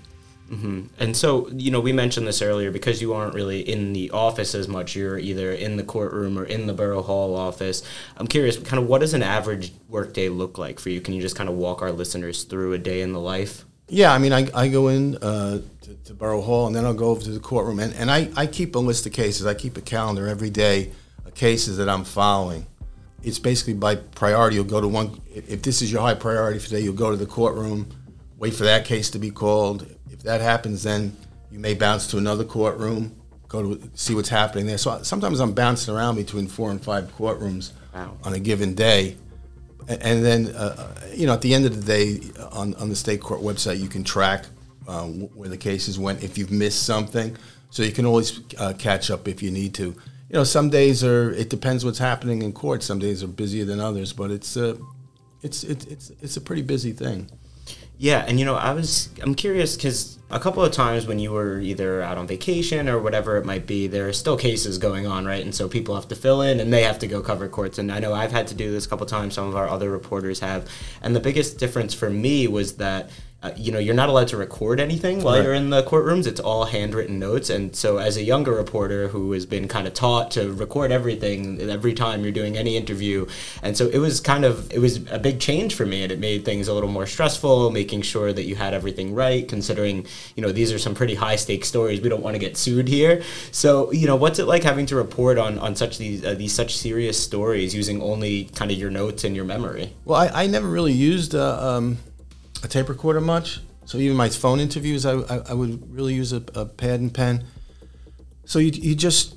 Mm-hmm. 0.49 0.83
And 0.99 1.15
so, 1.15 1.49
you 1.49 1.71
know, 1.71 1.79
we 1.79 1.91
mentioned 1.91 2.27
this 2.27 2.41
earlier 2.41 2.71
because 2.71 3.01
you 3.01 3.13
aren't 3.13 3.33
really 3.33 3.59
in 3.61 3.93
the 3.93 4.11
office 4.11 4.55
as 4.55 4.67
much. 4.67 4.95
You're 4.95 5.17
either 5.17 5.51
in 5.51 5.77
the 5.77 5.83
courtroom 5.83 6.39
or 6.39 6.45
in 6.45 6.67
the 6.67 6.73
borough 6.73 7.01
hall 7.01 7.35
office. 7.35 7.83
I'm 8.15 8.27
curious, 8.27 8.57
kind 8.57 8.81
of, 8.81 8.87
what 8.87 9.01
does 9.01 9.13
an 9.13 9.23
average 9.23 9.73
workday 9.89 10.29
look 10.29 10.57
like 10.57 10.79
for 10.79 10.89
you? 10.89 11.01
Can 11.01 11.13
you 11.13 11.21
just 11.21 11.35
kind 11.35 11.49
of 11.49 11.55
walk 11.55 11.81
our 11.81 11.91
listeners 11.91 12.43
through 12.43 12.73
a 12.73 12.77
day 12.77 13.01
in 13.01 13.11
the 13.11 13.19
life? 13.19 13.65
Yeah, 13.89 14.13
I 14.13 14.17
mean, 14.17 14.33
I, 14.33 14.47
I 14.53 14.67
go 14.67 14.89
in 14.89 15.15
uh, 15.17 15.61
to, 15.81 15.93
to, 15.93 16.13
Borough 16.13 16.41
Hall 16.41 16.67
and 16.67 16.75
then 16.75 16.85
I'll 16.85 16.93
go 16.93 17.09
over 17.09 17.21
to 17.21 17.31
the 17.31 17.39
courtroom. 17.39 17.79
And, 17.79 17.93
and 17.93 18.11
I, 18.11 18.29
I 18.35 18.45
keep 18.45 18.75
a 18.75 18.79
list 18.79 19.05
of 19.05 19.13
cases. 19.13 19.45
I 19.45 19.53
keep 19.53 19.77
a 19.77 19.81
calendar 19.81 20.27
every 20.27 20.49
day 20.49 20.91
of 21.25 21.33
cases 21.35 21.77
that 21.77 21.87
I'm 21.87 22.03
following. 22.03 22.65
It's 23.23 23.39
basically 23.39 23.73
by 23.73 23.95
priority. 23.95 24.57
You'll 24.57 24.65
go 24.65 24.81
to 24.81 24.87
one, 24.87 25.21
if 25.33 25.61
this 25.61 25.81
is 25.81 25.91
your 25.91 26.01
high 26.01 26.15
priority 26.15 26.59
for 26.59 26.67
today, 26.67 26.81
you'll 26.81 26.95
go 26.95 27.11
to 27.11 27.17
the 27.17 27.25
courtroom, 27.25 27.89
wait 28.38 28.53
for 28.53 28.63
that 28.63 28.86
case 28.86 29.10
to 29.12 29.20
be 29.20 29.32
called 29.32 29.86
If 30.12 30.24
that 30.24 30.41
happens, 30.41 30.84
then 30.84 31.15
you 31.51 31.60
may 31.60 31.74
bounce 31.74 32.08
to 32.08 32.17
another 32.17 32.44
courtroom. 32.44 33.15
go 33.48 33.75
to 33.75 33.89
see 33.94 34.13
what's 34.13 34.29
happening 34.29 34.65
there. 34.65 34.77
So 34.77 35.01
sometimes 35.03 35.39
I'm 35.39 35.53
bouncing 35.53 35.96
around 35.96 36.15
between 36.15 36.48
four 36.48 36.70
and 36.72 36.82
five 36.84 37.06
courtrooms 37.17 37.72
Wow. 37.94 38.17
on 38.24 38.34
a 38.34 38.39
given 38.39 38.75
day. 38.75 39.15
And 39.88 40.24
then, 40.25 40.48
uh, 40.53 40.94
you 41.15 41.25
know, 41.25 41.34
at 41.34 41.41
the 41.41 41.53
end 41.53 41.65
of 41.65 41.74
the 41.74 41.82
day, 41.82 42.20
on, 42.51 42.74
on 42.75 42.89
the 42.89 42.96
state 42.96 43.22
court 43.22 43.41
website, 43.41 43.79
you 43.79 43.88
can 43.88 44.03
track 44.03 44.44
uh, 44.88 45.03
where 45.06 45.48
the 45.50 45.58
cases 45.58 45.98
went 45.98 46.24
if 46.24 46.38
you've 46.38 46.51
missed 46.51 46.84
something. 46.84 47.38
So 47.70 47.84
you 47.84 47.91
can 47.94 48.06
always 48.06 48.41
uh, 48.58 48.74
catch 48.77 49.10
up 49.10 49.27
if 49.27 49.41
you 49.41 49.50
need 49.50 49.74
to. 49.75 49.84
You 50.29 50.34
know, 50.34 50.44
some 50.44 50.70
days 50.70 51.03
are, 51.06 51.32
it 51.32 51.50
depends 51.50 51.86
what's 51.86 52.00
happening 52.00 52.41
in 52.41 52.51
court. 52.51 52.84
Some 52.84 53.00
days 53.00 53.24
are 53.24 53.27
busier 53.27 53.63
than 53.63 53.79
others, 53.79 54.12
but 54.12 54.29
it's, 54.29 54.58
uh, 54.58 54.75
it's, 55.41 55.63
it's, 55.63 55.86
it's, 55.86 56.12
it's 56.22 56.36
a 56.38 56.41
pretty 56.41 56.63
busy 56.63 56.91
thing. 56.91 57.29
Yeah, 57.99 58.23
and 58.27 58.39
you 58.39 58.45
know, 58.45 58.55
I 58.55 58.73
was 58.73 59.09
I'm 59.23 59.33
curious 59.33 59.75
because 59.75 60.19
a 60.29 60.39
couple 60.39 60.63
of 60.63 60.71
times 60.71 61.07
when 61.07 61.17
you 61.19 61.31
were 61.31 61.59
either 61.59 62.01
out 62.01 62.17
on 62.17 62.27
vacation 62.27 62.87
or 62.87 62.99
whatever 62.99 63.37
it 63.37 63.45
might 63.45 63.65
be, 63.65 63.87
there 63.87 64.07
are 64.07 64.13
still 64.13 64.37
cases 64.37 64.77
going 64.77 65.07
on, 65.07 65.25
right? 65.25 65.43
And 65.43 65.55
so 65.55 65.67
people 65.67 65.95
have 65.95 66.07
to 66.09 66.15
fill 66.15 66.41
in 66.41 66.59
and 66.59 66.71
they 66.71 66.83
have 66.83 66.99
to 66.99 67.07
go 67.07 67.21
cover 67.21 67.47
courts. 67.47 67.79
And 67.79 67.91
I 67.91 67.99
know 67.99 68.13
I've 68.13 68.31
had 68.31 68.47
to 68.47 68.55
do 68.55 68.71
this 68.71 68.85
a 68.85 68.89
couple 68.89 69.05
of 69.05 69.09
times. 69.09 69.33
Some 69.33 69.47
of 69.47 69.55
our 69.55 69.67
other 69.67 69.89
reporters 69.89 70.41
have. 70.41 70.69
And 71.01 71.15
the 71.15 71.19
biggest 71.19 71.57
difference 71.57 71.93
for 71.93 72.09
me 72.09 72.47
was 72.47 72.77
that. 72.77 73.09
Uh, 73.44 73.51
you 73.56 73.72
know, 73.72 73.77
you're 73.77 73.94
not 73.94 74.10
allowed 74.10 74.27
to 74.27 74.36
record 74.36 74.79
anything 74.79 75.22
while 75.22 75.36
Right. 75.36 75.44
you're 75.44 75.53
in 75.53 75.70
the 75.70 75.84
courtrooms. 75.84 76.25
It's 76.25 76.39
all 76.39 76.65
handwritten 76.65 77.20
notes. 77.20 77.51
And 77.51 77.75
so, 77.75 77.98
as 77.98 78.17
a 78.17 78.24
younger 78.24 78.51
reporter 78.51 79.10
who 79.10 79.32
has 79.34 79.46
been 79.46 79.67
kind 79.67 79.86
of 79.86 79.94
taught 79.94 80.32
to 80.32 80.51
record 80.51 80.91
everything 80.91 81.62
every 81.70 81.94
time 81.94 82.24
you're 82.24 82.32
doing 82.32 82.58
any 82.58 82.75
interview, 82.75 83.27
and 83.62 83.77
so 83.77 83.89
it 83.89 84.00
was 84.00 84.20
kind 84.20 84.44
of 84.44 84.74
it 84.74 84.79
was 84.79 85.01
a 85.12 85.20
big 85.20 85.39
change 85.39 85.75
for 85.75 85.86
me, 85.86 86.01
and 86.01 86.12
it 86.12 86.17
made 86.20 86.46
things 86.46 86.67
a 86.67 86.74
little 86.74 86.89
more 86.89 87.06
stressful, 87.06 87.70
making 87.70 88.01
sure 88.01 88.34
that 88.34 88.46
you 88.46 88.56
had 88.56 88.74
everything 88.74 89.13
right. 89.13 89.48
Considering, 89.48 90.08
you 90.36 90.41
know, 90.41 90.51
these 90.51 90.74
are 90.74 90.79
some 90.79 90.96
pretty 90.96 91.13
high 91.13 91.36
stakes 91.36 91.67
stories. 91.67 92.01
We 92.01 92.10
don't 92.10 92.24
want 92.24 92.34
to 92.34 92.39
get 92.39 92.58
sued 92.58 92.88
here. 92.88 93.22
So, 93.51 93.91
you 93.91 94.08
know, 94.08 94.15
what's 94.15 94.39
it 94.39 94.48
like 94.48 94.63
having 94.63 94.88
to 94.88 94.96
report 94.96 95.38
on 95.38 95.60
on 95.60 95.75
such 95.75 96.00
these 96.00 96.25
uh, 96.25 96.34
these 96.34 96.53
such 96.56 96.75
serious 96.75 97.22
stories 97.24 97.75
using 97.75 98.01
only 98.01 98.46
kind 98.56 98.72
of 98.72 98.77
your 98.79 98.89
notes 98.89 99.24
and 99.24 99.36
your 99.36 99.46
memory? 99.46 99.94
Well, 100.06 100.20
I, 100.20 100.44
I 100.44 100.48
never 100.48 100.67
really 100.67 100.94
used 100.94 101.36
a, 101.36 101.63
um, 101.63 102.00
a 102.63 102.67
tape 102.67 102.89
recorder 102.89 103.21
much. 103.21 103.59
So 103.85 103.97
even 103.99 104.17
my 104.17 104.29
phone 104.29 104.59
interviews, 104.59 105.05
I, 105.05 105.13
I, 105.13 105.37
I 105.49 105.53
would 105.53 105.93
really 105.93 106.13
use 106.13 106.33
a, 106.33 106.43
a 106.55 106.65
pad 106.65 106.99
and 106.99 107.13
pen. 107.13 107.45
So 108.45 108.59
you, 108.59 108.71
you 108.71 108.95
just 108.95 109.35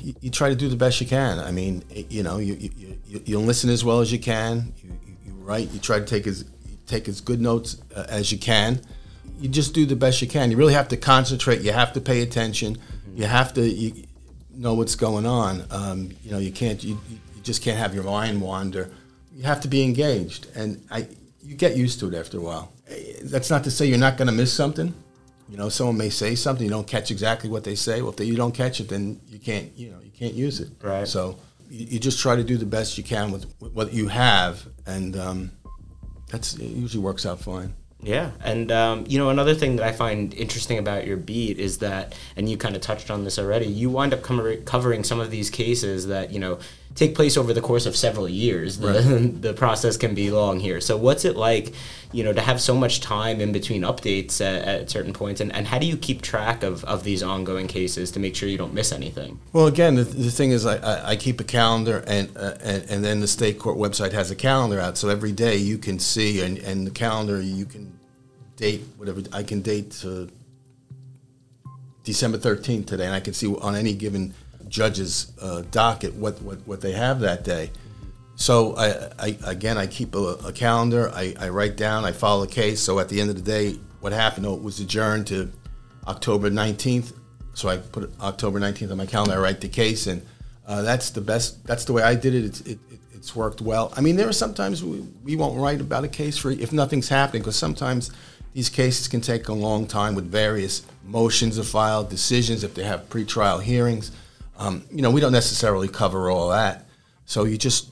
you, 0.00 0.14
you 0.20 0.30
try 0.30 0.48
to 0.48 0.54
do 0.56 0.68
the 0.68 0.76
best 0.76 1.00
you 1.00 1.06
can. 1.06 1.38
I 1.38 1.50
mean, 1.50 1.82
it- 1.90 2.10
you 2.10 2.22
know, 2.22 2.38
you, 2.38 2.54
you, 2.54 2.98
you, 3.06 3.22
you 3.24 3.38
listen 3.38 3.70
as 3.70 3.84
well 3.84 4.00
as 4.00 4.12
you 4.12 4.18
can. 4.18 4.72
You, 4.82 4.90
you, 5.24 5.32
write. 5.34 5.72
You 5.72 5.78
try 5.80 5.98
to 5.98 6.04
take 6.04 6.26
as 6.26 6.44
take 6.86 7.08
as 7.08 7.20
good 7.20 7.40
notes 7.40 7.80
uh, 7.94 8.04
as 8.08 8.32
you 8.32 8.38
can. 8.38 8.80
You 9.40 9.48
just 9.48 9.74
do 9.74 9.86
the 9.86 9.96
best 9.96 10.20
you 10.22 10.28
can. 10.28 10.50
You 10.50 10.56
really 10.56 10.74
have 10.74 10.88
to 10.88 10.96
concentrate. 10.96 11.60
You 11.60 11.72
have 11.72 11.92
to 11.92 12.00
pay 12.00 12.22
attention. 12.22 12.78
You 13.14 13.24
have 13.24 13.54
to 13.54 13.62
you, 13.68 14.04
know 14.54 14.74
what's 14.74 14.94
going 14.94 15.26
on. 15.26 15.64
Um, 15.70 16.10
you 16.22 16.30
know, 16.30 16.38
you 16.38 16.52
can't. 16.52 16.82
You 16.82 16.98
you 17.08 17.18
just 17.42 17.62
can't 17.62 17.78
have 17.78 17.94
your 17.94 18.04
mind 18.04 18.40
wander. 18.40 18.90
You 19.34 19.44
have 19.44 19.60
to 19.60 19.68
be 19.68 19.82
engaged, 19.82 20.48
and 20.54 20.82
I 20.90 21.06
you 21.46 21.54
get 21.54 21.76
used 21.76 22.00
to 22.00 22.08
it 22.08 22.14
after 22.14 22.38
a 22.38 22.40
while. 22.40 22.72
Eh, 22.88 23.20
That's 23.22 23.50
not 23.50 23.64
to 23.64 23.70
say 23.70 23.86
you're 23.86 23.98
not 23.98 24.16
going 24.16 24.26
to 24.26 24.32
miss 24.34 24.52
something. 24.52 24.92
You 25.48 25.56
know, 25.56 25.68
someone 25.68 25.96
may 25.96 26.10
say 26.10 26.34
something 26.34 26.64
you 26.64 26.70
don't 26.70 26.86
catch 26.88 27.10
exactly 27.12 27.48
what 27.48 27.62
they 27.62 27.76
say. 27.76 28.02
Well, 28.02 28.10
if 28.10 28.16
they, 28.16 28.24
you 28.24 28.34
don't 28.34 28.52
catch 28.54 28.80
it, 28.80 28.88
then 28.88 29.20
you 29.28 29.38
can't. 29.38 29.70
You 29.76 29.90
know, 29.92 30.00
you 30.00 30.10
can't 30.10 30.34
use 30.34 30.58
it. 30.60 30.70
Right. 30.82 31.06
So 31.06 31.38
you, 31.70 31.86
you 31.86 31.98
just 32.00 32.18
try 32.18 32.34
to 32.34 32.42
do 32.42 32.56
the 32.56 32.66
best 32.66 32.98
you 32.98 33.04
can 33.04 33.30
with, 33.30 33.46
with 33.60 33.72
what 33.72 33.92
you 33.92 34.08
have, 34.08 34.66
and 34.86 35.16
um, 35.16 35.50
that's 36.30 36.54
it 36.54 36.64
usually 36.64 37.02
works 37.02 37.24
out 37.24 37.40
fine. 37.40 37.74
Yeah, 38.02 38.32
and 38.44 38.70
um, 38.72 39.04
you 39.08 39.18
know 39.18 39.30
another 39.30 39.54
thing 39.54 39.76
that 39.76 39.86
I 39.86 39.92
find 39.92 40.34
interesting 40.34 40.78
about 40.78 41.06
your 41.06 41.16
beat 41.16 41.58
is 41.58 41.78
that, 41.78 42.14
and 42.36 42.48
you 42.48 42.56
kind 42.56 42.74
of 42.76 42.82
touched 42.82 43.10
on 43.10 43.24
this 43.24 43.38
already. 43.38 43.66
You 43.66 43.88
wind 43.88 44.12
up 44.12 44.22
cover- 44.22 44.56
covering 44.56 45.02
some 45.02 45.18
of 45.20 45.30
these 45.30 45.48
cases 45.48 46.06
that 46.08 46.30
you 46.30 46.38
know 46.38 46.58
take 46.94 47.14
place 47.14 47.36
over 47.36 47.52
the 47.52 47.60
course 47.60 47.84
of 47.84 47.94
several 47.94 48.28
years. 48.28 48.78
The, 48.78 49.32
the 49.40 49.52
process 49.52 49.96
can 49.96 50.14
be 50.14 50.30
long 50.30 50.60
here. 50.60 50.80
So 50.80 50.96
what's 50.96 51.24
it 51.24 51.36
like, 51.36 51.74
you 52.12 52.24
know, 52.24 52.32
to 52.32 52.40
have 52.40 52.60
so 52.60 52.74
much 52.74 53.00
time 53.00 53.40
in 53.40 53.52
between 53.52 53.82
updates 53.82 54.40
at, 54.40 54.62
at 54.66 54.90
certain 54.90 55.12
points, 55.12 55.40
and, 55.40 55.54
and 55.54 55.66
how 55.66 55.78
do 55.78 55.86
you 55.86 55.96
keep 55.96 56.22
track 56.22 56.62
of, 56.62 56.84
of 56.84 57.04
these 57.04 57.22
ongoing 57.22 57.66
cases 57.66 58.10
to 58.12 58.20
make 58.20 58.34
sure 58.34 58.48
you 58.48 58.56
don't 58.56 58.72
miss 58.72 58.92
anything? 58.92 59.38
Well, 59.52 59.66
again, 59.66 59.96
the, 59.96 60.04
the 60.04 60.30
thing 60.30 60.52
is, 60.52 60.64
I, 60.64 60.76
I, 60.76 61.10
I 61.10 61.16
keep 61.16 61.40
a 61.40 61.44
calendar, 61.44 62.02
and, 62.06 62.34
uh, 62.36 62.54
and 62.62 62.86
and 62.88 63.04
then 63.04 63.20
the 63.20 63.28
state 63.28 63.58
court 63.58 63.76
website 63.76 64.12
has 64.12 64.30
a 64.30 64.36
calendar 64.36 64.80
out, 64.80 64.96
so 64.96 65.08
every 65.08 65.32
day 65.32 65.56
you 65.56 65.78
can 65.78 65.98
see, 65.98 66.40
and, 66.40 66.58
and 66.58 66.86
the 66.86 66.90
calendar 66.90 67.40
you 67.40 67.66
can 67.66 67.98
date 68.56 68.82
whatever 68.96 69.22
I 69.32 69.42
can 69.42 69.60
date 69.60 69.90
to 70.02 70.30
December 72.04 72.38
thirteenth 72.38 72.86
today, 72.86 73.06
and 73.06 73.14
I 73.14 73.20
can 73.20 73.34
see 73.34 73.54
on 73.54 73.74
any 73.74 73.92
given 73.92 74.32
judge's 74.68 75.32
uh, 75.40 75.62
docket 75.70 76.14
what, 76.14 76.40
what, 76.42 76.58
what 76.66 76.80
they 76.80 76.92
have 76.92 77.20
that 77.20 77.44
day. 77.44 77.70
So 78.34 78.76
I, 78.76 79.10
I 79.18 79.38
again, 79.46 79.78
I 79.78 79.86
keep 79.86 80.14
a, 80.14 80.36
a 80.44 80.52
calendar. 80.52 81.10
I, 81.14 81.34
I 81.40 81.48
write 81.48 81.76
down. 81.76 82.04
I 82.04 82.12
follow 82.12 82.44
the 82.44 82.52
case. 82.52 82.80
So 82.80 82.98
at 82.98 83.08
the 83.08 83.20
end 83.20 83.30
of 83.30 83.36
the 83.36 83.42
day, 83.42 83.78
what 84.00 84.12
happened? 84.12 84.46
Oh, 84.46 84.54
it 84.54 84.62
was 84.62 84.78
adjourned 84.78 85.26
to 85.28 85.50
October 86.06 86.50
nineteenth. 86.50 87.12
So 87.54 87.68
I 87.68 87.78
put 87.78 88.12
October 88.20 88.60
nineteenth 88.60 88.90
on 88.90 88.98
my 88.98 89.06
calendar. 89.06 89.34
I 89.34 89.38
write 89.38 89.62
the 89.62 89.68
case, 89.68 90.06
and 90.06 90.20
uh, 90.66 90.82
that's 90.82 91.10
the 91.10 91.22
best. 91.22 91.66
That's 91.66 91.86
the 91.86 91.94
way 91.94 92.02
I 92.02 92.14
did 92.14 92.34
it. 92.34 92.44
It's, 92.44 92.60
it, 92.60 92.78
it 92.90 93.00
it's 93.14 93.34
worked 93.34 93.62
well. 93.62 93.92
I 93.96 94.02
mean, 94.02 94.16
there 94.16 94.28
are 94.28 94.34
sometimes 94.34 94.84
we, 94.84 95.00
we 95.24 95.34
won't 95.34 95.58
write 95.58 95.80
about 95.80 96.04
a 96.04 96.08
case 96.08 96.36
for 96.36 96.50
if 96.50 96.72
nothing's 96.72 97.08
happening 97.08 97.42
because 97.42 97.56
sometimes 97.56 98.10
these 98.52 98.68
cases 98.68 99.08
can 99.08 99.22
take 99.22 99.48
a 99.48 99.54
long 99.54 99.86
time 99.86 100.14
with 100.14 100.30
various 100.30 100.82
motions 101.04 101.58
are 101.58 101.64
filed, 101.64 102.10
decisions 102.10 102.62
if 102.62 102.74
they 102.74 102.84
have 102.84 103.08
pretrial 103.08 103.62
hearings. 103.62 104.12
Um, 104.58 104.84
you 104.90 105.02
know, 105.02 105.10
we 105.10 105.20
don't 105.20 105.32
necessarily 105.32 105.88
cover 105.88 106.30
all 106.30 106.50
that. 106.50 106.86
So 107.24 107.44
you 107.44 107.58
just 107.58 107.90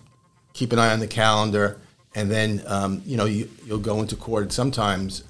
keep 0.52 0.72
an 0.72 0.78
eye 0.78 0.92
on 0.92 1.00
the 1.00 1.06
calendar, 1.06 1.80
and 2.14 2.30
then 2.30 2.62
um, 2.66 3.02
you 3.04 3.16
know 3.16 3.24
you, 3.24 3.50
you'll 3.66 3.78
go 3.78 4.00
into 4.00 4.16
court 4.16 4.52
sometimes 4.52 5.24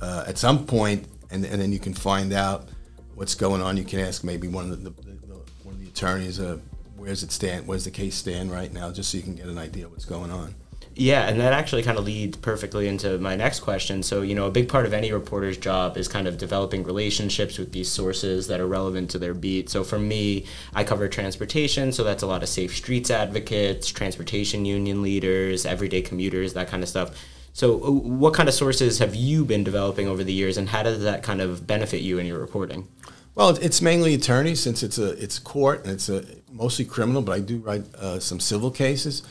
uh, 0.00 0.24
at 0.26 0.38
some 0.38 0.64
point, 0.66 1.06
and, 1.30 1.44
and 1.44 1.60
then 1.60 1.72
you 1.72 1.78
can 1.78 1.94
find 1.94 2.32
out 2.32 2.68
what's 3.14 3.34
going 3.34 3.60
on. 3.60 3.76
You 3.76 3.84
can 3.84 4.00
ask 4.00 4.24
maybe 4.24 4.48
one 4.48 4.70
of 4.70 4.82
the, 4.82 4.90
the, 4.90 5.02
the 5.26 5.34
one 5.64 5.74
of 5.74 5.80
the 5.80 5.88
attorneys, 5.88 6.40
uh, 6.40 6.58
where's 6.96 7.22
it 7.22 7.32
stand, 7.32 7.66
where's 7.66 7.84
the 7.84 7.90
case 7.90 8.14
stand 8.14 8.50
right 8.50 8.72
now, 8.72 8.92
just 8.92 9.10
so 9.10 9.16
you 9.16 9.24
can 9.24 9.34
get 9.34 9.46
an 9.46 9.58
idea 9.58 9.88
what's 9.88 10.04
going 10.04 10.30
on. 10.30 10.54
Yeah, 11.00 11.28
and 11.28 11.38
that 11.38 11.52
actually 11.52 11.84
kind 11.84 11.96
of 11.96 12.04
leads 12.04 12.36
perfectly 12.38 12.88
into 12.88 13.18
my 13.18 13.36
next 13.36 13.60
question. 13.60 14.02
So, 14.02 14.22
you 14.22 14.34
know, 14.34 14.46
a 14.46 14.50
big 14.50 14.68
part 14.68 14.84
of 14.84 14.92
any 14.92 15.12
reporter's 15.12 15.56
job 15.56 15.96
is 15.96 16.08
kind 16.08 16.26
of 16.26 16.38
developing 16.38 16.82
relationships 16.82 17.56
with 17.56 17.70
these 17.70 17.88
sources 17.88 18.48
that 18.48 18.58
are 18.58 18.66
relevant 18.66 19.08
to 19.10 19.18
their 19.20 19.32
beat. 19.32 19.70
So, 19.70 19.84
for 19.84 19.96
me, 19.96 20.44
I 20.74 20.82
cover 20.82 21.06
transportation, 21.06 21.92
so 21.92 22.02
that's 22.02 22.24
a 22.24 22.26
lot 22.26 22.42
of 22.42 22.48
safe 22.48 22.74
streets 22.74 23.12
advocates, 23.12 23.86
transportation 23.86 24.64
union 24.64 25.00
leaders, 25.00 25.64
everyday 25.64 26.02
commuters, 26.02 26.54
that 26.54 26.66
kind 26.66 26.82
of 26.82 26.88
stuff. 26.88 27.16
So, 27.52 27.76
uh, 27.76 27.90
what 27.92 28.34
kind 28.34 28.48
of 28.48 28.54
sources 28.56 28.98
have 28.98 29.14
you 29.14 29.44
been 29.44 29.62
developing 29.62 30.08
over 30.08 30.24
the 30.24 30.32
years, 30.32 30.56
and 30.56 30.68
how 30.68 30.82
does 30.82 31.04
that 31.04 31.22
kind 31.22 31.40
of 31.40 31.64
benefit 31.64 32.00
you 32.00 32.18
in 32.18 32.26
your 32.26 32.40
reporting? 32.40 32.88
Well, 33.36 33.50
it's 33.50 33.80
mainly 33.80 34.14
attorneys 34.14 34.60
since 34.60 34.82
it's 34.82 34.98
a 34.98 35.10
it's 35.12 35.38
court 35.38 35.84
and 35.84 35.92
it's 35.92 36.08
a 36.08 36.24
mostly 36.50 36.84
criminal, 36.84 37.22
but 37.22 37.36
I 37.36 37.38
do 37.38 37.58
write 37.58 37.84
uh, 37.94 38.18
some 38.18 38.40
civil 38.40 38.72
cases. 38.72 39.22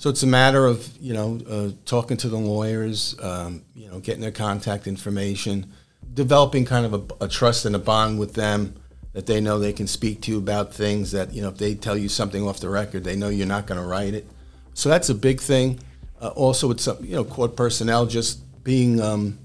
So 0.00 0.08
it's 0.08 0.22
a 0.22 0.26
matter 0.26 0.64
of 0.64 0.96
you 0.98 1.12
know 1.12 1.38
uh, 1.46 1.68
talking 1.84 2.16
to 2.16 2.28
the 2.30 2.38
lawyers, 2.38 3.14
um, 3.20 3.62
you 3.74 3.86
know, 3.90 4.00
getting 4.00 4.22
their 4.22 4.30
contact 4.30 4.86
information, 4.86 5.70
developing 6.14 6.64
kind 6.64 6.86
of 6.86 6.94
a, 6.94 7.24
a 7.26 7.28
trust 7.28 7.66
and 7.66 7.76
a 7.76 7.78
bond 7.78 8.18
with 8.18 8.32
them 8.32 8.80
that 9.12 9.26
they 9.26 9.42
know 9.42 9.58
they 9.58 9.74
can 9.74 9.86
speak 9.86 10.22
to 10.22 10.30
you 10.30 10.38
about 10.38 10.72
things 10.72 11.10
that 11.10 11.34
you 11.34 11.42
know 11.42 11.48
if 11.48 11.58
they 11.58 11.74
tell 11.74 11.98
you 11.98 12.08
something 12.08 12.48
off 12.48 12.60
the 12.60 12.70
record, 12.70 13.04
they 13.04 13.14
know 13.14 13.28
you're 13.28 13.46
not 13.46 13.66
going 13.66 13.78
to 13.78 13.86
write 13.86 14.14
it. 14.14 14.26
So 14.72 14.88
that's 14.88 15.10
a 15.10 15.14
big 15.14 15.38
thing. 15.38 15.80
Uh, 16.18 16.28
also, 16.28 16.74
some 16.76 17.04
you 17.04 17.16
know 17.16 17.24
court 17.24 17.54
personnel 17.54 18.06
just 18.06 18.40
being 18.64 19.02
um, 19.02 19.38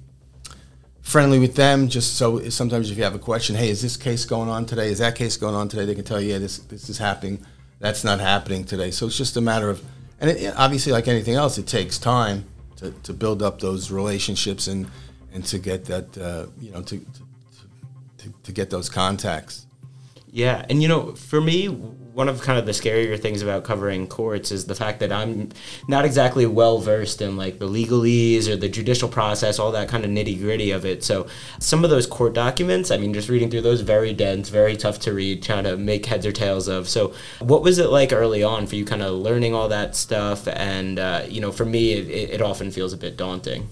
friendly 1.02 1.38
with 1.38 1.56
them. 1.56 1.90
Just 1.90 2.16
so 2.16 2.48
sometimes 2.48 2.90
if 2.92 2.98
you 2.98 3.04
have 3.04 3.14
a 3.14 3.20
question, 3.20 3.58
hey, 3.58 3.70
is 3.70 3.82
this 3.82 3.98
case 3.98 4.24
going 4.24 4.48
on 4.48 4.66
today? 4.66 4.88
Is 4.88 5.00
that 5.00 5.16
case 5.16 5.36
going 5.36 5.54
on 5.54 5.68
today? 5.68 5.84
They 5.84 5.96
can 5.96 6.06
tell 6.06 6.22
you, 6.22 6.32
yeah, 6.32 6.40
this 6.40 6.60
this 6.60 6.88
is 6.88 6.98
happening. 6.98 7.46
That's 7.80 8.06
not 8.06 8.22
happening 8.22 8.64
today. 8.64 8.92
So 8.92 9.08
it's 9.08 9.18
just 9.18 9.36
a 9.36 9.42
matter 9.42 9.70
of, 9.70 9.84
and 10.20 10.30
it, 10.30 10.54
obviously, 10.56 10.92
like 10.92 11.08
anything 11.08 11.36
else, 11.36 11.58
it 11.58 11.68
takes 11.68 11.98
time 11.98 12.46
to, 12.78 12.92
to 12.92 13.14
build 13.14 13.42
up 13.42 13.60
those 13.60 13.92
relationships 13.92 14.68
and 14.68 14.88
and 15.34 15.46
to 15.46 15.60
get 15.60 15.86
that 15.86 16.18
uh, 16.18 16.48
you 16.60 16.72
know 16.72 16.82
to, 16.82 16.98
to 16.98 17.22
to 18.18 18.34
to 18.44 18.52
get 18.52 18.70
those 18.70 18.90
contacts. 18.90 19.66
Yeah, 20.32 20.66
and 20.70 20.82
you 20.82 20.88
know, 20.88 21.14
for 21.14 21.40
me, 21.40 21.68
one 22.16 22.30
of 22.30 22.42
kind 22.42 22.58
of 22.58 22.66
the 22.66 22.72
scarier 22.72 23.20
things 23.20 23.42
about 23.42 23.66
covering 23.66 24.08
courts 24.08 24.50
is 24.50 24.68
the 24.68 24.74
fact 24.74 25.02
that 25.02 25.12
I'm 25.12 25.50
not 25.90 26.06
exactly 26.06 26.46
well 26.46 26.80
versed 26.80 27.22
in 27.22 27.36
like 27.36 27.60
the 27.60 27.68
legalese 27.68 28.48
or 28.48 28.56
the 28.56 28.70
judicial 28.70 29.10
process, 29.10 29.60
all 29.60 29.74
that 29.74 29.90
kind 29.90 30.06
of 30.06 30.12
nitty 30.12 30.40
gritty 30.40 30.72
of 30.72 30.86
it. 30.86 31.04
So 31.04 31.28
some 31.60 31.84
of 31.84 31.90
those 31.90 32.08
court 32.08 32.34
documents, 32.34 32.90
I 32.90 32.96
mean, 32.96 33.14
just 33.14 33.28
reading 33.28 33.52
through 33.52 33.64
those, 33.64 33.82
very 33.82 34.14
dense, 34.14 34.48
very 34.48 34.78
tough 34.78 34.98
to 35.00 35.12
read, 35.12 35.44
trying 35.44 35.66
to 35.66 35.76
make 35.76 36.06
heads 36.06 36.26
or 36.26 36.32
tails 36.32 36.70
of. 36.70 36.88
So 36.88 37.14
what 37.40 37.64
was 37.64 37.80
it 37.80 37.90
like 37.90 38.14
early 38.14 38.44
on 38.44 38.66
for 38.66 38.78
you, 38.78 38.86
kind 38.86 39.02
of 39.02 39.14
learning 39.16 39.54
all 39.54 39.68
that 39.68 39.94
stuff? 39.94 40.48
And 40.48 40.98
uh, 40.98 41.26
you 41.28 41.42
know, 41.42 41.52
for 41.52 41.66
me, 41.66 41.92
it, 41.92 42.30
it 42.30 42.42
often 42.42 42.72
feels 42.72 42.94
a 42.94 42.98
bit 42.98 43.18
daunting. 43.18 43.68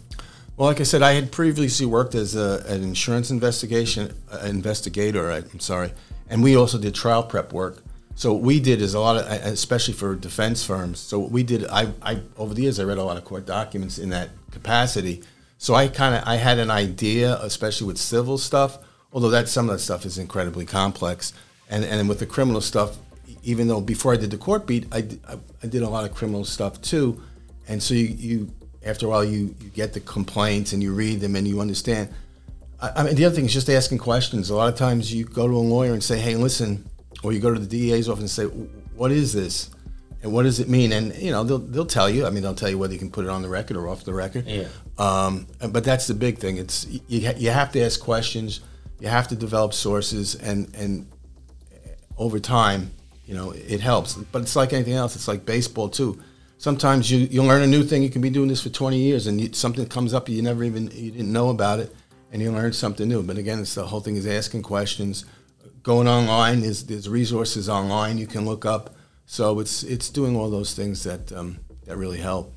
Well, 0.58 0.68
like 0.68 0.82
I 0.82 0.84
said, 0.84 1.02
I 1.02 1.14
had 1.14 1.32
previously 1.32 1.86
worked 1.86 2.14
as 2.14 2.36
a, 2.36 2.62
an 2.68 2.84
insurance 2.84 3.32
investigation 3.32 4.14
uh, 4.30 4.40
investigator. 4.40 5.32
I- 5.32 5.38
I'm 5.38 5.62
sorry, 5.62 5.94
and 6.30 6.44
we 6.44 6.58
also 6.58 6.78
did 6.78 6.94
trial 6.94 7.24
prep 7.24 7.54
work. 7.54 7.82
So 8.16 8.34
what 8.34 8.42
we 8.44 8.60
did 8.60 8.82
is 8.82 8.94
a 8.94 9.00
lot 9.00 9.18
of, 9.18 9.26
especially 9.26 9.94
for 9.94 10.16
defense 10.16 10.64
firms. 10.64 11.00
So 11.00 11.20
what 11.20 11.32
we 11.32 11.44
did, 11.44 11.66
I, 11.68 11.92
I 12.02 12.22
over 12.38 12.54
the 12.54 12.62
years 12.62 12.80
I 12.80 12.84
read 12.84 12.98
a 12.98 13.04
lot 13.04 13.18
of 13.18 13.26
court 13.26 13.46
documents 13.46 13.98
in 13.98 14.10
that 14.10 14.30
capacity. 14.52 15.24
So 15.58 15.74
I 15.74 15.88
kind 15.88 16.16
of 16.16 16.24
I 16.28 16.36
had 16.36 16.60
an 16.60 16.70
idea, 16.70 17.38
especially 17.42 17.88
with 17.88 17.98
civil 17.98 18.38
stuff. 18.38 18.78
Although 19.12 19.30
that 19.30 19.48
some 19.48 19.70
of 19.70 19.76
that 19.76 19.80
stuff 19.80 20.06
is 20.06 20.18
incredibly 20.18 20.66
complex, 20.66 21.34
and 21.70 21.84
and 21.86 22.10
with 22.10 22.20
the 22.20 22.26
criminal 22.26 22.62
stuff, 22.62 22.98
even 23.44 23.68
though 23.68 23.82
before 23.82 24.14
I 24.14 24.18
did 24.18 24.32
the 24.32 24.38
court 24.38 24.66
beat, 24.68 24.86
I, 24.92 25.08
I, 25.28 25.38
I 25.64 25.68
did 25.68 25.82
a 25.82 25.90
lot 25.90 26.04
of 26.04 26.14
criminal 26.14 26.46
stuff 26.46 26.82
too, 26.82 27.22
and 27.68 27.82
so 27.82 27.94
you, 27.94 28.08
you 28.08 28.54
after 28.86 29.06
a 29.06 29.10
while 29.10 29.24
you, 29.24 29.56
you 29.62 29.70
get 29.70 29.94
the 29.94 30.00
complaints 30.02 30.74
and 30.74 30.84
you 30.84 30.94
read 30.94 31.22
them 31.22 31.36
and 31.36 31.48
you 31.48 31.62
understand. 31.62 32.10
I, 32.82 32.92
I 32.98 33.04
mean 33.04 33.16
the 33.16 33.26
other 33.26 33.36
thing 33.36 33.46
is 33.46 33.54
just 33.54 33.70
asking 33.70 34.00
questions. 34.00 34.50
A 34.50 34.56
lot 34.56 34.72
of 34.72 34.78
times 34.78 35.14
you 35.14 35.24
go 35.26 35.48
to 35.48 35.54
a 35.54 35.58
lawyer 35.58 35.94
and 35.94 36.04
say, 36.04 36.20
hey, 36.20 36.36
listen, 36.36 36.90
or 37.24 37.32
you 37.32 37.40
go 37.40 37.54
to 37.54 37.60
the 37.60 37.66
DEA's 37.66 38.08
office 38.10 38.22
and 38.22 38.30
say, 38.30 38.46
what 38.96 39.12
is 39.12 39.34
this? 39.34 39.70
And 40.22 40.32
what 40.32 40.44
does 40.44 40.60
it 40.60 40.70
mean? 40.70 40.94
And 40.94 41.14
you 41.16 41.32
know 41.32 41.44
they'll 41.44 41.60
they'll 41.60 41.86
tell 41.86 42.10
you. 42.10 42.26
I 42.26 42.30
mean 42.30 42.44
they'll 42.44 42.56
tell 42.56 42.70
you 42.70 42.78
whether 42.78 42.94
you 42.94 43.00
can 43.00 43.12
put 43.12 43.26
it 43.26 43.30
on 43.30 43.42
the 43.42 43.50
record 43.50 43.76
or 43.76 43.90
off 43.90 44.06
the 44.06 44.14
record. 44.14 44.48
Yeah. 44.48 44.68
Um, 44.98 45.48
but 45.70 45.84
that's 45.84 46.08
the 46.08 46.14
big 46.14 46.38
thing. 46.38 46.58
It's 46.58 46.88
you, 47.10 47.30
you 47.36 47.50
have 47.50 47.74
to 47.74 47.82
ask 47.82 48.00
questions. 48.00 48.62
You 49.02 49.10
have 49.10 49.28
to 49.28 49.36
develop 49.36 49.74
sources, 49.74 50.36
and 50.36 50.74
and 50.76 51.12
over 52.18 52.40
time, 52.40 52.92
you 53.26 53.36
know, 53.36 53.52
it 53.52 53.82
helps. 53.82 54.14
But 54.14 54.44
it's 54.44 54.56
like 54.56 54.72
anything 54.72 54.94
else. 54.94 55.18
It's 55.18 55.28
like 55.28 55.46
baseball 55.46 55.90
too. 55.90 56.22
Sometimes 56.58 57.12
you 57.12 57.20
you 57.20 57.44
learn 57.44 57.62
a 57.62 57.68
new 57.68 57.84
thing. 57.84 58.02
You 58.02 58.10
can 58.10 58.22
be 58.22 58.30
doing 58.30 58.48
this 58.48 58.64
for 58.64 58.70
20 58.70 58.98
years, 58.98 59.28
and 59.28 59.42
you, 59.42 59.52
something 59.52 59.86
comes 59.88 60.14
up 60.14 60.30
you 60.30 60.42
never 60.42 60.64
even 60.64 60.90
you 60.94 61.12
didn't 61.12 61.34
know 61.34 61.50
about 61.50 61.80
it, 61.80 61.94
and 62.32 62.42
you 62.42 62.50
learn 62.50 62.72
something 62.72 63.10
new. 63.10 63.24
But 63.24 63.38
again, 63.38 63.60
it's 63.60 63.76
the 63.76 63.86
whole 63.86 64.00
thing 64.00 64.16
is 64.16 64.26
asking 64.26 64.64
questions. 64.64 65.26
Going 65.84 66.08
online, 66.08 66.62
there's 66.62 66.86
there's 66.86 67.10
resources 67.10 67.68
online 67.68 68.18
you 68.18 68.26
can 68.26 68.46
look 68.46 68.66
up. 68.66 68.96
So 69.26 69.60
it's 69.60 69.84
it's 69.84 70.10
doing 70.10 70.34
all 70.34 70.50
those 70.50 70.74
things 70.74 71.04
that 71.04 71.34
um, 71.34 71.60
that 71.84 71.98
really 71.98 72.20
help. 72.20 72.54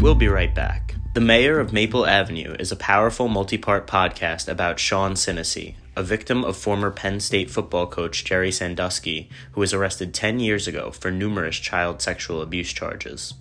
We'll 0.00 0.16
be 0.16 0.26
right 0.26 0.52
back. 0.52 0.96
The 1.14 1.20
Mayor 1.20 1.60
of 1.60 1.72
Maple 1.72 2.04
Avenue 2.04 2.56
is 2.58 2.72
a 2.72 2.76
powerful 2.76 3.28
multi 3.28 3.58
part 3.58 3.86
podcast 3.86 4.48
about 4.48 4.80
Sean 4.80 5.12
Sinisi, 5.12 5.76
a 5.94 6.02
victim 6.02 6.42
of 6.42 6.56
former 6.56 6.90
Penn 6.90 7.20
State 7.20 7.48
football 7.48 7.86
coach 7.86 8.24
Jerry 8.24 8.50
Sandusky, 8.50 9.30
who 9.52 9.60
was 9.60 9.72
arrested 9.72 10.12
10 10.12 10.40
years 10.40 10.66
ago 10.66 10.90
for 10.90 11.12
numerous 11.12 11.58
child 11.58 12.02
sexual 12.02 12.42
abuse 12.42 12.72
charges. 12.72 13.34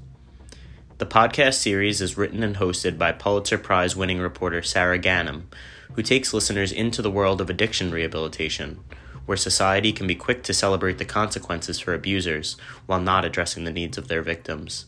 The 0.99 1.07
podcast 1.07 1.55
series 1.55 2.01
is 2.01 2.17
written 2.17 2.43
and 2.43 2.57
hosted 2.57 2.99
by 2.99 3.13
Pulitzer 3.13 3.57
Prize 3.57 3.95
winning 3.95 4.19
reporter 4.19 4.61
Sara 4.61 4.99
Ganim, 4.99 5.45
who 5.93 6.01
takes 6.01 6.33
listeners 6.33 6.71
into 6.71 7.01
the 7.01 7.11
world 7.11 7.41
of 7.41 7.49
addiction 7.49 7.91
rehabilitation, 7.91 8.79
where 9.25 9.37
society 9.37 9.91
can 9.91 10.07
be 10.07 10.15
quick 10.15 10.43
to 10.43 10.53
celebrate 10.53 10.97
the 10.97 11.05
consequences 11.05 11.79
for 11.79 11.93
abusers 11.93 12.57
while 12.85 12.99
not 12.99 13.25
addressing 13.25 13.63
the 13.63 13.71
needs 13.71 13.97
of 13.97 14.07
their 14.07 14.21
victims. 14.21 14.85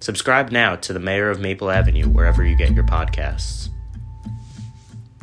Subscribe 0.00 0.50
now 0.50 0.76
to 0.76 0.92
the 0.92 1.00
Mayor 1.00 1.30
of 1.30 1.40
Maple 1.40 1.70
Avenue 1.70 2.08
wherever 2.08 2.44
you 2.44 2.56
get 2.56 2.74
your 2.74 2.84
podcasts. 2.84 3.68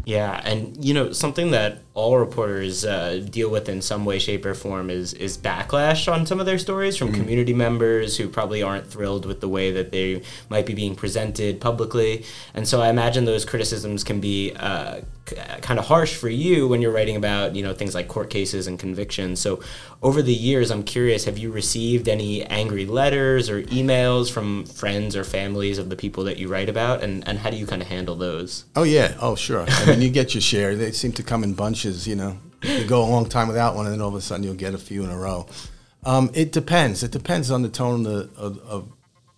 Yeah, 0.05 0.41
and 0.43 0.83
you 0.83 0.93
know 0.93 1.11
something 1.11 1.51
that 1.51 1.79
all 1.93 2.17
reporters 2.17 2.85
uh, 2.85 3.25
deal 3.29 3.49
with 3.49 3.67
in 3.67 3.81
some 3.81 4.05
way, 4.05 4.17
shape, 4.17 4.45
or 4.45 4.53
form 4.53 4.89
is 4.89 5.13
is 5.13 5.37
backlash 5.37 6.11
on 6.11 6.25
some 6.25 6.39
of 6.39 6.45
their 6.45 6.57
stories 6.57 6.95
from 6.95 7.09
mm. 7.09 7.15
community 7.15 7.53
members 7.53 8.17
who 8.17 8.29
probably 8.29 8.63
aren't 8.63 8.87
thrilled 8.87 9.25
with 9.25 9.41
the 9.41 9.49
way 9.49 9.71
that 9.71 9.91
they 9.91 10.21
might 10.49 10.65
be 10.65 10.73
being 10.73 10.95
presented 10.95 11.59
publicly, 11.59 12.23
and 12.53 12.67
so 12.67 12.81
I 12.81 12.89
imagine 12.89 13.25
those 13.25 13.43
criticisms 13.45 14.03
can 14.03 14.21
be 14.21 14.53
uh, 14.55 15.01
kind 15.61 15.79
of 15.79 15.85
harsh 15.85 16.15
for 16.15 16.29
you 16.29 16.67
when 16.67 16.81
you're 16.81 16.91
writing 16.91 17.15
about 17.15 17.55
you 17.55 17.63
know 17.63 17.73
things 17.73 17.93
like 17.95 18.07
court 18.07 18.29
cases 18.29 18.67
and 18.67 18.79
convictions. 18.79 19.39
So 19.39 19.61
over 20.01 20.21
the 20.21 20.33
years, 20.33 20.71
I'm 20.71 20.83
curious: 20.83 21.25
have 21.25 21.37
you 21.37 21.51
received 21.51 22.07
any 22.07 22.43
angry 22.45 22.85
letters 22.85 23.49
or 23.49 23.63
emails 23.63 24.31
from 24.31 24.65
friends 24.65 25.15
or 25.15 25.23
families 25.23 25.77
of 25.77 25.89
the 25.89 25.95
people 25.95 26.23
that 26.25 26.37
you 26.37 26.47
write 26.47 26.69
about, 26.69 27.03
and 27.03 27.27
and 27.27 27.39
how 27.39 27.49
do 27.49 27.57
you 27.57 27.65
kind 27.65 27.81
of 27.81 27.87
handle 27.87 28.15
those? 28.15 28.65
Oh 28.75 28.83
yeah, 28.83 29.15
oh 29.19 29.35
sure. 29.35 29.65
I 29.67 29.85
mean, 29.85 30.01
you 30.01 30.09
get 30.09 30.33
your 30.33 30.41
share. 30.41 30.75
They 30.75 30.91
seem 30.91 31.11
to 31.13 31.23
come 31.23 31.43
in 31.43 31.53
bunches. 31.53 31.81
You 32.07 32.15
know, 32.15 32.37
you 32.61 32.85
go 32.85 33.03
a 33.03 33.09
long 33.09 33.27
time 33.27 33.47
without 33.47 33.75
one, 33.75 33.85
and 33.85 33.93
then 33.93 34.01
all 34.01 34.09
of 34.09 34.15
a 34.15 34.21
sudden 34.21 34.43
you'll 34.43 34.55
get 34.55 34.73
a 34.73 34.77
few 34.77 35.03
in 35.03 35.09
a 35.09 35.17
row. 35.17 35.47
Um, 36.03 36.31
it 36.33 36.51
depends. 36.51 37.03
It 37.03 37.11
depends 37.11 37.51
on 37.51 37.61
the 37.61 37.69
tone 37.69 38.05
of, 38.05 38.11
the, 38.35 38.41
of, 38.41 38.59
of 38.59 38.91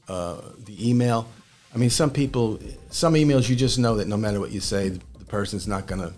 uh, 0.07 0.41
the 0.65 0.89
email. 0.89 1.27
I 1.73 1.77
mean, 1.77 1.89
some 1.89 2.11
people, 2.11 2.59
some 2.89 3.15
emails 3.15 3.49
you 3.49 3.55
just 3.55 3.79
know 3.79 3.95
that 3.95 4.07
no 4.07 4.17
matter 4.17 4.39
what 4.39 4.51
you 4.51 4.59
say, 4.59 4.89
the 4.89 5.25
person's 5.25 5.67
not 5.67 5.87
gonna 5.87 6.13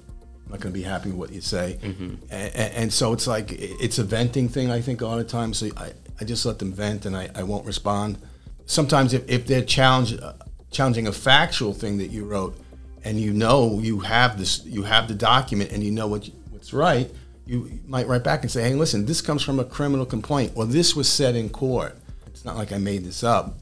not 0.50 0.60
gonna 0.60 0.74
be 0.74 0.84
happy 0.84 1.10
with 1.10 1.17
what 1.17 1.32
you 1.32 1.41
say, 1.41 1.80
mm-hmm. 1.82 2.15
and, 2.30 2.56
and, 2.56 2.93
so 2.93 3.13
it's 3.13 3.26
like 3.26 3.48
it's 3.52 3.98
a 3.98 4.04
venting 4.04 4.48
thing. 4.48 4.69
I 4.69 4.82
think 4.82 5.02
a 5.02 5.08
lot 5.08 5.19
of 5.19 5.28
times, 5.28 5.58
so 5.58 5.69
I, 5.78 5.93
I 6.19 6.26
just 6.26 6.45
let 6.45 6.60
them 6.60 6.71
vent 6.71 7.06
and 7.06 7.15
I, 7.15 7.30
I 7.34 7.43
won't 7.43 7.65
respond. 7.65 8.17
Sometimes 8.65 9.13
if, 9.13 9.28
if 9.30 9.48
they're 9.48 9.63
challenge, 9.63 10.13
uh, 10.19 10.34
challenging 10.71 11.08
a 11.08 11.12
factual 11.12 11.74
thing 11.74 11.98
that 11.98 12.08
you 12.08 12.26
wrote, 12.26 12.60
and 13.06 13.22
you 13.22 13.32
know 13.32 13.80
you 13.80 14.00
have 14.00 14.38
this, 14.38 14.65
you 14.65 14.84
have 14.84 15.08
the 15.08 15.13
document, 15.13 15.72
and 15.72 15.84
you 15.84 15.91
know 15.91 16.08
what 16.08 16.28
what's 16.50 16.74
right, 16.74 17.10
you 17.46 17.80
might 17.88 18.08
write 18.08 18.24
back 18.24 18.41
and 18.41 18.52
say, 18.52 18.63
hey, 18.63 18.74
listen, 18.74 19.06
this 19.06 19.22
comes 19.22 19.44
from 19.44 19.60
a 19.60 19.63
criminal 19.63 20.06
complaint, 20.06 20.54
or 20.56 20.65
this 20.65 20.96
was 20.96 21.08
said 21.08 21.36
in 21.36 21.50
court. 21.50 21.96
It's 22.26 22.44
not 22.44 22.58
like 22.58 22.74
I 22.74 22.80
made 22.80 23.06
this 23.06 23.24
up. 23.24 23.56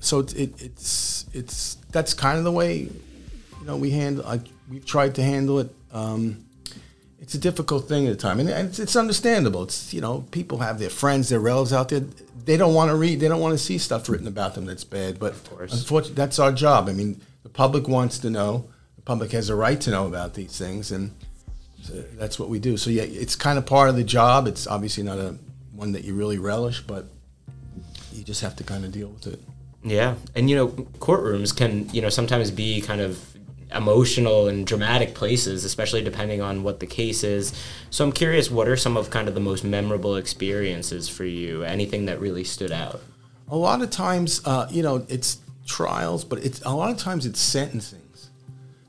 So 0.00 0.20
it, 0.20 0.34
it, 0.34 0.62
it's 0.62 1.26
it's 1.32 1.74
that's 1.90 2.14
kind 2.14 2.38
of 2.38 2.44
the 2.44 2.52
way 2.52 2.78
you 2.78 3.66
know 3.66 3.76
we 3.76 3.90
handle. 3.90 4.24
We've 4.70 4.86
tried 4.86 5.16
to 5.16 5.22
handle 5.22 5.58
it. 5.58 5.74
Um, 5.92 6.44
it's 7.20 7.34
a 7.34 7.38
difficult 7.38 7.88
thing 7.88 8.06
at 8.06 8.10
the 8.10 8.16
time, 8.16 8.38
and 8.38 8.48
it's, 8.48 8.78
it's, 8.78 8.94
understandable. 8.94 9.64
It's 9.64 9.92
you 9.92 10.00
know 10.00 10.24
people 10.30 10.58
have 10.58 10.78
their 10.78 10.90
friends, 10.90 11.28
their 11.28 11.40
relatives 11.40 11.72
out 11.72 11.88
there. 11.88 12.04
They 12.44 12.56
don't 12.56 12.74
want 12.74 12.90
to 12.90 12.96
read. 12.96 13.18
They 13.18 13.26
don't 13.26 13.40
want 13.40 13.54
to 13.54 13.58
see 13.58 13.78
stuff 13.78 14.08
written 14.08 14.28
about 14.28 14.54
them 14.54 14.66
that's 14.66 14.84
bad. 14.84 15.18
But 15.18 15.32
of 15.32 15.60
unfortunately, 15.60 16.14
that's 16.14 16.38
our 16.38 16.52
job. 16.52 16.88
I 16.88 16.92
mean, 16.92 17.20
the 17.42 17.48
public 17.48 17.88
wants 17.88 18.18
to 18.20 18.30
know. 18.30 18.68
Public 19.06 19.32
has 19.32 19.48
a 19.48 19.56
right 19.56 19.80
to 19.80 19.90
know 19.90 20.06
about 20.06 20.34
these 20.34 20.58
things, 20.58 20.92
and 20.92 21.12
so 21.82 21.94
that's 22.18 22.38
what 22.38 22.48
we 22.48 22.58
do. 22.58 22.76
So 22.76 22.90
yeah, 22.90 23.04
it's 23.04 23.36
kind 23.36 23.56
of 23.56 23.64
part 23.64 23.88
of 23.88 23.96
the 23.96 24.04
job. 24.04 24.46
It's 24.46 24.66
obviously 24.66 25.04
not 25.04 25.18
a 25.18 25.38
one 25.72 25.92
that 25.92 26.04
you 26.04 26.14
really 26.14 26.38
relish, 26.38 26.82
but 26.82 27.06
you 28.12 28.24
just 28.24 28.42
have 28.42 28.56
to 28.56 28.64
kind 28.64 28.84
of 28.84 28.92
deal 28.92 29.08
with 29.08 29.26
it. 29.28 29.40
Yeah, 29.84 30.16
and 30.34 30.50
you 30.50 30.56
know, 30.56 30.68
courtrooms 30.98 31.56
can 31.56 31.88
you 31.90 32.02
know 32.02 32.08
sometimes 32.08 32.50
be 32.50 32.80
kind 32.80 33.00
of 33.00 33.24
emotional 33.72 34.48
and 34.48 34.66
dramatic 34.66 35.14
places, 35.14 35.64
especially 35.64 36.02
depending 36.02 36.40
on 36.40 36.62
what 36.62 36.80
the 36.80 36.86
case 36.86 37.22
is. 37.22 37.52
So 37.90 38.04
I'm 38.04 38.12
curious, 38.12 38.50
what 38.50 38.68
are 38.68 38.76
some 38.76 38.96
of 38.96 39.10
kind 39.10 39.28
of 39.28 39.34
the 39.34 39.40
most 39.40 39.64
memorable 39.64 40.16
experiences 40.16 41.08
for 41.08 41.24
you? 41.24 41.62
Anything 41.62 42.06
that 42.06 42.20
really 42.20 42.44
stood 42.44 42.72
out? 42.72 43.00
A 43.48 43.56
lot 43.56 43.82
of 43.82 43.90
times, 43.90 44.40
uh, 44.44 44.66
you 44.70 44.82
know, 44.82 45.06
it's 45.08 45.38
trials, 45.66 46.24
but 46.24 46.44
it's 46.44 46.60
a 46.62 46.70
lot 46.70 46.90
of 46.90 46.98
times 46.98 47.26
it's 47.26 47.42
sentencings 47.42 48.05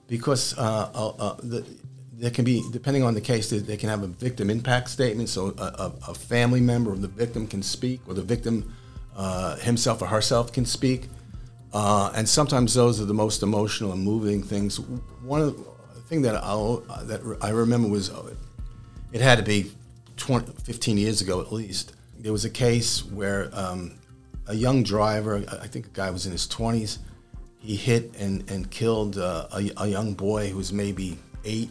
because 0.07 0.57
uh, 0.57 0.89
uh, 0.93 1.07
uh 1.19 1.35
the, 1.43 1.65
there 2.13 2.31
can 2.31 2.43
be, 2.43 2.63
depending 2.71 3.03
on 3.03 3.13
the 3.13 3.21
case, 3.21 3.49
they, 3.49 3.59
they 3.59 3.77
can 3.77 3.89
have 3.89 4.01
a 4.01 4.07
victim 4.07 4.49
impact 4.49 4.89
statement. 4.89 5.29
So 5.29 5.53
a, 5.57 5.61
a, 5.61 5.93
a, 6.09 6.13
family 6.15 6.59
member 6.59 6.91
of 6.91 7.01
the 7.01 7.07
victim 7.07 7.45
can 7.45 7.61
speak, 7.61 8.01
or 8.07 8.15
the 8.15 8.23
victim 8.23 8.73
uh, 9.15 9.55
himself 9.57 10.01
or 10.01 10.07
herself 10.07 10.51
can 10.51 10.65
speak. 10.65 11.09
Uh, 11.73 12.11
and 12.15 12.27
sometimes 12.27 12.73
those 12.73 12.99
are 12.99 13.05
the 13.05 13.13
most 13.13 13.43
emotional 13.43 13.91
and 13.91 14.03
moving 14.03 14.41
things. 14.41 14.79
One 14.79 15.41
of 15.41 15.57
the 15.93 16.01
thing 16.01 16.23
that 16.23 16.35
I 16.35 16.55
that 17.03 17.37
I 17.41 17.49
remember 17.49 17.87
was 17.87 18.09
uh, 18.09 18.33
it 19.11 19.21
had 19.21 19.37
to 19.37 19.43
be 19.43 19.71
20, 20.15 20.53
15 20.63 20.97
years 20.97 21.21
ago 21.21 21.39
at 21.41 21.51
least. 21.51 21.93
There 22.17 22.31
was 22.31 22.45
a 22.45 22.49
case 22.49 23.05
where 23.05 23.49
um, 23.53 23.99
a 24.47 24.55
young 24.55 24.81
driver, 24.81 25.43
I 25.61 25.67
think 25.67 25.87
a 25.87 25.89
guy 25.89 26.09
was 26.09 26.25
in 26.25 26.31
his 26.31 26.47
20s, 26.47 26.97
he 27.59 27.75
hit 27.75 28.15
and, 28.17 28.49
and 28.49 28.69
killed 28.69 29.17
uh, 29.17 29.47
a, 29.51 29.71
a, 29.77 29.87
young 29.87 30.13
boy 30.13 30.49
who 30.49 30.57
was 30.57 30.71
maybe 30.71 31.17
eight. 31.43 31.69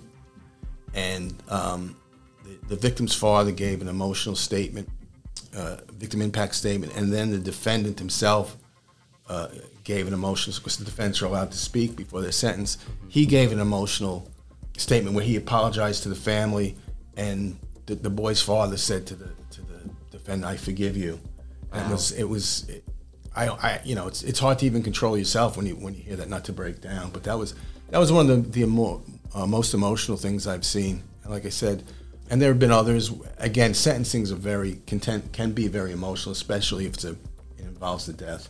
And 0.94 1.34
um, 1.48 1.96
the, 2.44 2.74
the, 2.74 2.76
victim's 2.76 3.14
father 3.14 3.52
gave 3.52 3.80
an 3.80 3.88
emotional 3.88 4.34
statement, 4.34 4.88
uh, 5.56 5.76
victim 5.92 6.22
impact 6.22 6.54
statement, 6.54 6.94
and 6.96 7.12
then 7.12 7.30
the 7.30 7.38
defendant 7.38 7.98
himself 7.98 8.56
uh, 9.28 9.48
gave 9.84 10.06
an 10.06 10.14
emotional, 10.14 10.56
because 10.56 10.76
the 10.76 10.84
defense 10.84 11.20
are 11.22 11.26
allowed 11.26 11.52
to 11.52 11.58
speak 11.58 11.96
before 11.96 12.20
their 12.20 12.32
sentence. 12.32 12.78
He 13.08 13.26
gave 13.26 13.52
an 13.52 13.60
emotional 13.60 14.28
statement 14.76 15.14
where 15.14 15.24
he 15.24 15.36
apologized 15.36 16.02
to 16.04 16.08
the 16.08 16.14
family, 16.14 16.76
and 17.16 17.58
the, 17.86 17.94
the 17.94 18.10
boy's 18.10 18.42
father 18.42 18.76
said 18.76 19.06
to 19.06 19.14
the 19.14 19.30
to 19.50 19.60
the 19.62 19.90
defendant, 20.10 20.50
"I 20.50 20.56
forgive 20.56 20.96
you." 20.96 21.20
And 21.72 21.82
wow. 21.82 21.88
it 21.88 21.92
was 21.92 22.12
it 22.12 22.24
was. 22.24 22.68
It, 22.68 22.84
I, 23.36 23.48
I, 23.48 23.80
you 23.84 23.94
know, 23.94 24.08
it's, 24.08 24.22
it's 24.22 24.38
hard 24.38 24.58
to 24.60 24.66
even 24.66 24.82
control 24.82 25.16
yourself 25.16 25.56
when 25.56 25.66
you 25.66 25.76
when 25.76 25.94
you 25.94 26.02
hear 26.02 26.16
that, 26.16 26.28
not 26.28 26.44
to 26.46 26.52
break 26.52 26.80
down. 26.80 27.10
But 27.10 27.24
that 27.24 27.38
was 27.38 27.54
that 27.90 27.98
was 27.98 28.10
one 28.10 28.30
of 28.30 28.52
the, 28.52 28.60
the 28.60 28.66
more, 28.66 29.02
uh, 29.34 29.46
most 29.46 29.74
emotional 29.74 30.16
things 30.16 30.46
I've 30.46 30.64
seen. 30.64 31.02
And 31.22 31.32
like 31.32 31.44
I 31.44 31.50
said, 31.50 31.84
and 32.30 32.40
there 32.40 32.48
have 32.48 32.58
been 32.58 32.72
others. 32.72 33.12
Again, 33.38 33.72
sentencings 33.72 34.32
are 34.32 34.36
very 34.36 34.80
content 34.86 35.32
can 35.32 35.52
be 35.52 35.68
very 35.68 35.92
emotional, 35.92 36.32
especially 36.32 36.86
if 36.86 36.94
it's 36.94 37.04
a, 37.04 37.10
it 37.10 37.66
involves 37.66 38.06
the 38.06 38.12
death. 38.12 38.48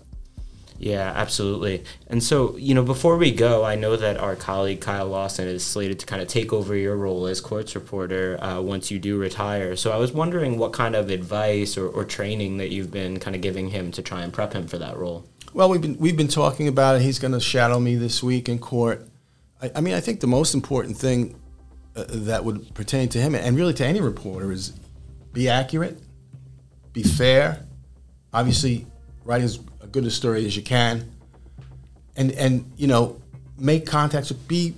Yeah, 0.78 1.12
absolutely. 1.14 1.84
And 2.06 2.22
so, 2.22 2.56
you 2.56 2.74
know, 2.74 2.82
before 2.82 3.16
we 3.16 3.30
go, 3.30 3.64
I 3.64 3.76
know 3.76 3.96
that 3.96 4.18
our 4.18 4.36
colleague 4.36 4.80
Kyle 4.80 5.06
Lawson 5.06 5.48
is 5.48 5.64
slated 5.64 5.98
to 6.00 6.06
kind 6.06 6.20
of 6.20 6.28
take 6.28 6.52
over 6.52 6.76
your 6.76 6.96
role 6.96 7.26
as 7.26 7.40
courts 7.40 7.74
reporter 7.74 8.42
uh, 8.42 8.60
once 8.60 8.90
you 8.90 8.98
do 8.98 9.16
retire. 9.16 9.74
So 9.76 9.92
I 9.92 9.96
was 9.96 10.12
wondering 10.12 10.58
what 10.58 10.72
kind 10.72 10.94
of 10.94 11.08
advice 11.10 11.78
or, 11.78 11.88
or 11.88 12.04
training 12.04 12.58
that 12.58 12.70
you've 12.70 12.90
been 12.90 13.18
kind 13.18 13.34
of 13.34 13.42
giving 13.42 13.70
him 13.70 13.90
to 13.92 14.02
try 14.02 14.22
and 14.22 14.32
prep 14.32 14.52
him 14.52 14.66
for 14.66 14.78
that 14.78 14.96
role. 14.96 15.26
Well, 15.54 15.70
we've 15.70 15.80
been 15.80 15.96
we've 15.98 16.16
been 16.16 16.28
talking 16.28 16.68
about 16.68 16.96
it. 16.96 17.02
He's 17.02 17.18
going 17.18 17.32
to 17.32 17.40
shadow 17.40 17.80
me 17.80 17.94
this 17.94 18.22
week 18.22 18.48
in 18.48 18.58
court. 18.58 19.08
I, 19.62 19.70
I 19.76 19.80
mean, 19.80 19.94
I 19.94 20.00
think 20.00 20.20
the 20.20 20.26
most 20.26 20.52
important 20.52 20.98
thing 20.98 21.40
uh, 21.94 22.04
that 22.08 22.44
would 22.44 22.74
pertain 22.74 23.08
to 23.10 23.18
him 23.18 23.34
and 23.34 23.56
really 23.56 23.72
to 23.74 23.86
any 23.86 24.02
reporter 24.02 24.52
is 24.52 24.74
be 25.32 25.48
accurate, 25.48 25.98
be 26.92 27.02
fair. 27.02 27.64
Obviously, 28.34 28.86
writing 29.24 29.48
as 29.86 29.92
good 29.92 30.04
a 30.04 30.10
story 30.10 30.44
as 30.46 30.56
you 30.56 30.62
can, 30.62 31.10
and 32.16 32.32
and 32.32 32.70
you 32.76 32.86
know, 32.86 33.20
make 33.58 33.86
contacts. 33.86 34.32
Be 34.32 34.74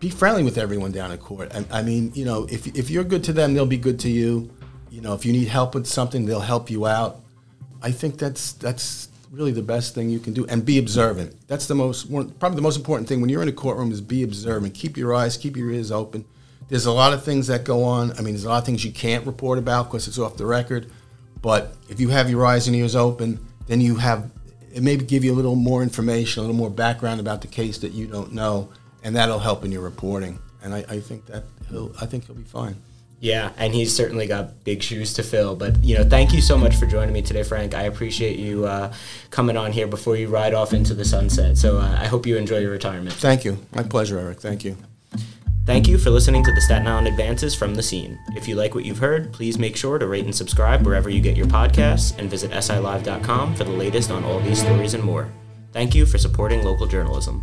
be 0.00 0.10
friendly 0.10 0.42
with 0.42 0.58
everyone 0.58 0.92
down 0.92 1.12
in 1.12 1.18
court. 1.18 1.52
I, 1.54 1.78
I 1.78 1.82
mean, 1.82 2.12
you 2.14 2.24
know, 2.24 2.46
if 2.50 2.66
if 2.66 2.90
you're 2.90 3.04
good 3.04 3.24
to 3.24 3.32
them, 3.32 3.54
they'll 3.54 3.66
be 3.66 3.78
good 3.78 4.00
to 4.00 4.10
you. 4.10 4.50
You 4.90 5.00
know, 5.00 5.14
if 5.14 5.24
you 5.24 5.32
need 5.32 5.48
help 5.48 5.74
with 5.74 5.86
something, 5.86 6.26
they'll 6.26 6.40
help 6.40 6.70
you 6.70 6.86
out. 6.86 7.20
I 7.82 7.90
think 7.90 8.18
that's 8.18 8.52
that's 8.52 9.08
really 9.30 9.52
the 9.52 9.62
best 9.62 9.94
thing 9.94 10.10
you 10.10 10.20
can 10.20 10.32
do, 10.32 10.46
and 10.46 10.64
be 10.64 10.78
observant. 10.78 11.34
That's 11.48 11.66
the 11.66 11.74
most 11.74 12.10
probably 12.38 12.56
the 12.56 12.62
most 12.62 12.76
important 12.76 13.08
thing 13.08 13.20
when 13.20 13.30
you're 13.30 13.42
in 13.42 13.48
a 13.48 13.52
courtroom 13.52 13.92
is 13.92 14.00
be 14.00 14.22
observant. 14.22 14.74
Keep 14.74 14.96
your 14.96 15.14
eyes, 15.14 15.36
keep 15.36 15.56
your 15.56 15.70
ears 15.70 15.90
open. 15.90 16.24
There's 16.68 16.86
a 16.86 16.92
lot 16.92 17.12
of 17.12 17.22
things 17.22 17.46
that 17.48 17.64
go 17.64 17.84
on. 17.84 18.12
I 18.12 18.22
mean, 18.22 18.34
there's 18.34 18.44
a 18.44 18.48
lot 18.48 18.58
of 18.58 18.64
things 18.64 18.84
you 18.84 18.92
can't 18.92 19.26
report 19.26 19.58
about 19.58 19.84
because 19.84 20.08
it's 20.08 20.18
off 20.18 20.38
the 20.38 20.46
record. 20.46 20.90
But 21.44 21.76
if 21.90 22.00
you 22.00 22.08
have 22.08 22.30
your 22.30 22.46
eyes 22.46 22.68
and 22.68 22.74
ears 22.74 22.96
open, 22.96 23.38
then 23.66 23.82
you 23.82 23.96
have 23.96 24.30
it 24.72 24.82
maybe 24.82 25.04
give 25.04 25.24
you 25.24 25.34
a 25.34 25.36
little 25.36 25.56
more 25.56 25.82
information, 25.82 26.40
a 26.40 26.46
little 26.46 26.56
more 26.56 26.70
background 26.70 27.20
about 27.20 27.42
the 27.42 27.48
case 27.48 27.76
that 27.78 27.92
you 27.92 28.06
don't 28.06 28.32
know, 28.32 28.70
and 29.02 29.14
that'll 29.14 29.38
help 29.38 29.62
in 29.62 29.70
your 29.70 29.82
reporting. 29.82 30.38
And 30.62 30.74
I, 30.74 30.78
I 30.88 31.00
think 31.00 31.26
that 31.26 31.44
he'll 31.68 31.92
I 32.00 32.06
think 32.06 32.24
he'll 32.26 32.34
be 32.34 32.44
fine. 32.44 32.76
Yeah, 33.20 33.52
and 33.58 33.74
he's 33.74 33.94
certainly 33.94 34.26
got 34.26 34.64
big 34.64 34.82
shoes 34.82 35.12
to 35.14 35.22
fill. 35.22 35.54
But 35.54 35.84
you 35.84 35.98
know, 35.98 36.04
thank 36.04 36.32
you 36.32 36.40
so 36.40 36.56
much 36.56 36.76
for 36.76 36.86
joining 36.86 37.12
me 37.12 37.20
today, 37.20 37.42
Frank. 37.42 37.74
I 37.74 37.82
appreciate 37.82 38.38
you 38.38 38.64
uh, 38.64 38.94
coming 39.30 39.58
on 39.58 39.70
here 39.70 39.86
before 39.86 40.16
you 40.16 40.28
ride 40.28 40.54
off 40.54 40.72
into 40.72 40.94
the 40.94 41.04
sunset. 41.04 41.58
So 41.58 41.76
uh, 41.76 41.98
I 42.00 42.06
hope 42.06 42.24
you 42.24 42.38
enjoy 42.38 42.60
your 42.60 42.70
retirement. 42.70 43.16
Thank 43.16 43.44
you. 43.44 43.58
My 43.74 43.82
pleasure, 43.82 44.18
Erik. 44.18 44.40
Thank 44.40 44.64
you. 44.64 44.78
Thank 45.66 45.88
you 45.88 45.96
for 45.96 46.10
listening 46.10 46.44
to 46.44 46.52
the 46.52 46.60
Staten 46.60 46.86
Island 46.86 47.08
Advances 47.08 47.54
from 47.54 47.74
the 47.74 47.82
Scene. 47.82 48.18
If 48.36 48.46
you 48.46 48.54
like 48.54 48.74
what 48.74 48.84
you've 48.84 48.98
heard, 48.98 49.32
please 49.32 49.58
make 49.58 49.76
sure 49.76 49.98
to 49.98 50.06
rate 50.06 50.26
and 50.26 50.34
subscribe 50.34 50.84
wherever 50.84 51.08
you 51.08 51.22
get 51.22 51.38
your 51.38 51.46
podcasts 51.46 52.18
and 52.18 52.28
visit 52.28 52.50
silive.com 52.50 53.54
for 53.54 53.64
the 53.64 53.70
latest 53.70 54.10
on 54.10 54.24
all 54.24 54.40
these 54.40 54.60
stories 54.60 54.92
and 54.92 55.02
more. 55.02 55.32
Thank 55.72 55.94
you 55.94 56.04
for 56.04 56.18
supporting 56.18 56.64
local 56.64 56.86
journalism. 56.86 57.42